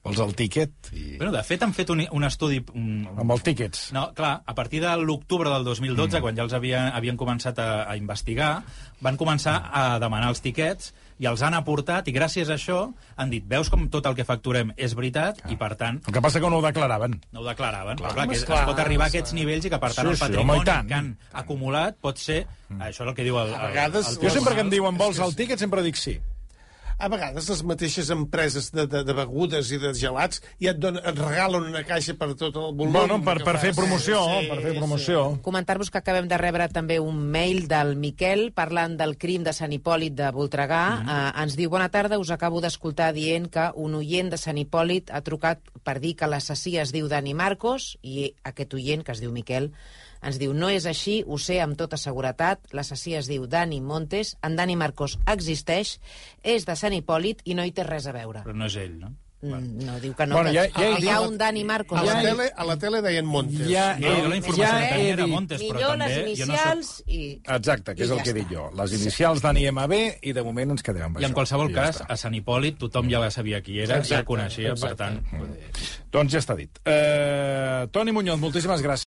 Vols 0.03 0.19
el 0.19 0.33
tíquet? 0.35 0.71
I... 0.91 1.15
Bueno, 1.15 1.31
de 1.31 1.41
fet, 1.47 1.61
han 1.63 1.71
fet 1.71 1.87
un, 1.93 2.01
un 2.11 2.25
estudi... 2.27 2.57
Un, 2.75 3.05
Amb 3.07 3.31
els 3.37 3.43
tíquets. 3.45 3.85
No, 3.95 4.09
clar, 4.17 4.33
a 4.43 4.53
partir 4.57 4.81
de 4.83 4.91
l'octubre 4.99 5.47
del 5.53 5.63
2012, 5.63 6.17
mm. 6.17 6.21
quan 6.25 6.35
ja 6.35 6.43
els 6.43 6.55
havien, 6.57 6.89
havien 6.91 7.15
començat 7.15 7.61
a, 7.63 7.67
a 7.87 7.95
investigar, 7.95 8.49
van 8.99 9.15
començar 9.15 9.53
a 9.71 9.85
demanar 10.03 10.33
els 10.33 10.43
tiquets 10.43 10.91
i 11.23 11.29
els 11.29 11.39
han 11.45 11.55
aportat, 11.55 12.09
i 12.11 12.13
gràcies 12.17 12.51
a 12.51 12.57
això 12.57 12.81
han 13.15 13.31
dit, 13.31 13.45
veus 13.47 13.69
com 13.71 13.85
tot 13.93 14.09
el 14.09 14.17
que 14.17 14.25
facturem 14.27 14.73
és 14.75 14.91
veritat, 14.97 15.39
i 15.47 15.55
per 15.55 15.71
tant, 15.79 16.01
El 16.03 16.17
que 16.17 16.23
passa 16.25 16.41
que 16.43 16.49
no 16.51 16.59
ho 16.59 16.65
declaraven. 16.65 17.15
no 17.31 17.45
ho 17.45 17.47
declaraven. 17.47 17.95
Clar, 18.01 18.09
Home, 18.11 18.17
clar, 18.17 18.27
que 18.27 18.35
es 18.35 18.43
esclar, 18.43 18.65
pot 18.67 18.83
arribar 18.83 19.07
a 19.07 19.13
aquests 19.13 19.31
nivells 19.37 19.69
i 19.69 19.71
que, 19.71 19.79
per 19.79 19.93
tant, 19.93 20.09
Sí, 20.09 20.11
el 20.11 20.17
sí, 20.17 20.23
home, 20.25 20.33
patrimoni 20.33 20.65
i 20.65 20.67
tant. 20.67 20.89
que 20.91 20.99
han 20.99 21.11
acumulat 21.45 21.95
pot 22.03 22.19
ser... 22.19 22.41
Això 22.73 23.05
és 23.05 23.07
el 23.07 23.15
que 23.15 23.23
diu 23.23 23.39
el... 23.39 23.55
A 23.55 23.69
vegades- 23.71 24.09
el, 24.09 24.19
el, 24.19 24.27
Jo 24.27 24.35
sempre 24.35 24.57
que 24.59 24.65
em 24.67 24.73
diuen, 24.73 24.99
vols 24.99 25.23
el 25.23 25.35
tíquet, 25.37 25.61
sempre 25.63 25.85
dic 25.85 25.95
sí. 25.95 26.17
A 26.97 27.09
vegades 27.09 27.49
les 27.49 27.63
mateixes 27.67 28.09
empreses 28.13 28.69
de, 28.71 28.85
de, 28.87 29.03
de 29.03 29.13
begudes 29.17 29.71
i 29.73 29.79
de 29.81 29.93
gelats 29.97 30.41
ja 30.61 30.71
et, 30.71 30.79
donen, 30.79 31.01
et 31.03 31.17
regalen 31.19 31.65
una 31.71 31.83
caixa 31.87 32.15
per 32.19 32.29
tot 32.37 32.55
el 32.55 32.69
volum. 32.77 32.93
Bueno, 32.93 33.19
per, 33.25 33.39
per 33.43 33.57
fer 33.61 33.73
promoció, 33.75 34.21
Sí, 34.23 34.49
per 34.51 34.59
fer 34.61 34.73
sí. 34.73 34.77
promoció. 34.77 35.23
Comentar-vos 35.45 35.91
que 35.91 35.99
acabem 35.99 36.27
de 36.29 36.37
rebre 36.37 36.69
també 36.69 36.99
un 37.01 37.19
mail 37.33 37.67
del 37.67 37.95
Miquel 37.99 38.51
parlant 38.55 38.97
del 38.99 39.17
crim 39.17 39.43
de 39.43 39.53
Sant 39.53 39.73
Hipòlit 39.73 40.15
de 40.15 40.31
Voltregà. 40.31 40.83
Mm 40.93 41.07
-hmm. 41.07 41.33
uh, 41.33 41.41
ens 41.43 41.57
diu, 41.57 41.69
bona 41.69 41.89
tarda, 41.89 42.19
us 42.19 42.31
acabo 42.31 42.61
d'escoltar 42.61 43.13
dient 43.13 43.49
que 43.49 43.71
un 43.75 43.95
oient 43.95 44.29
de 44.29 44.37
Sant 44.37 44.57
Hipòlit 44.57 45.11
ha 45.11 45.21
trucat 45.21 45.59
per 45.83 45.99
dir 45.99 46.15
que 46.15 46.27
l'assassí 46.27 46.77
es 46.77 46.91
diu 46.91 47.07
Dani 47.07 47.33
Marcos 47.33 47.97
i 48.01 48.33
aquest 48.43 48.73
oient, 48.73 49.03
que 49.03 49.11
es 49.11 49.19
diu 49.19 49.31
Miquel, 49.31 49.71
ens 50.23 50.39
diu, 50.39 50.53
no 50.53 50.69
és 50.69 50.85
així, 50.89 51.23
ho 51.27 51.37
sé 51.37 51.59
amb 51.61 51.77
tota 51.77 51.97
seguretat, 51.97 52.59
l'assassí 52.71 53.15
es 53.19 53.27
diu 53.27 53.47
Dani 53.47 53.81
Montes, 53.81 54.37
en 54.43 54.55
Dani 54.55 54.75
Marcos 54.79 55.17
existeix, 55.25 55.97
és 56.43 56.65
de 56.65 56.75
Sant 56.79 56.93
Hipòlit 56.95 57.41
i 57.45 57.53
no 57.55 57.63
hi 57.67 57.71
té 57.75 57.83
res 57.83 58.07
a 58.07 58.15
veure. 58.15 58.43
Però 58.47 58.55
no 58.55 58.65
és 58.71 58.75
ell, 58.81 58.97
no? 58.99 59.11
Mm, 59.43 59.83
No 59.83 59.97
diu 59.99 60.13
que 60.15 60.23
no, 60.25 60.37
Bueno, 60.37 60.53
ja- 60.55 60.69
ja 60.71 60.95
que 60.95 61.03
hi 61.03 61.09
ha 61.11 61.17
un 61.19 61.33
Dani 61.37 61.65
Marcos. 61.67 61.99
A 61.99 62.03
la, 62.05 62.13
Ja 62.13 62.21
tele, 62.23 62.45
a 62.55 62.63
la 62.63 62.77
tele 62.79 63.01
deien 63.03 63.25
Montes. 63.27 63.67
Ja 63.67 63.97
No, 63.99 64.07
jo 64.21 64.29
la 64.29 64.37
informació 64.37 64.63
ja 64.63 64.77
que 64.79 64.93
tenia 64.93 65.13
era 65.17 65.27
Montes, 65.27 65.59
però 65.61 65.73
Millor 65.73 65.89
també... 65.89 66.05
les 66.07 66.15
jo 66.39 66.45
no 66.45 66.53
inicials 66.53 66.87
soc... 66.93 67.09
i... 67.11 67.41
Exacte, 67.57 67.95
que 67.97 68.03
és 68.03 68.07
I 68.09 68.13
el 68.13 68.17
ja 68.19 68.23
que 68.23 68.29
he 68.29 68.33
dit 68.37 68.47
jo. 68.55 68.69
Les 68.79 68.93
inicials 68.95 69.41
d'Ani 69.43 69.65
MB 69.73 69.99
i 70.21 70.31
de 70.31 70.43
moment 70.47 70.71
ens 70.77 70.81
quedem 70.87 71.03
amb 71.09 71.19
I 71.19 71.25
en 71.25 71.31
això. 71.31 71.35
qualsevol 71.41 71.69
I 71.69 71.73
ja 71.73 71.81
cas, 71.81 71.99
està. 71.99 72.07
a 72.07 72.15
Sant 72.23 72.37
Hipòlit 72.39 72.77
tothom 72.79 73.09
ja 73.11 73.29
sabia 73.35 73.59
qui 73.61 73.79
era, 73.83 73.95
ja 73.95 73.99
Exacte, 73.99 74.21
el 74.21 74.25
coneixia, 74.31 74.75
per 74.79 74.93
exacte. 74.93 74.95
tant... 74.95 75.19
Doncs 76.13 76.31
ja 76.31 76.39
està 76.39 76.55
dit. 76.55 76.79
Eh, 76.85 77.87
Toni 77.91 78.11
Muñoz, 78.13 78.39
moltíssimes 78.39 78.79
gràcies. 78.81 79.01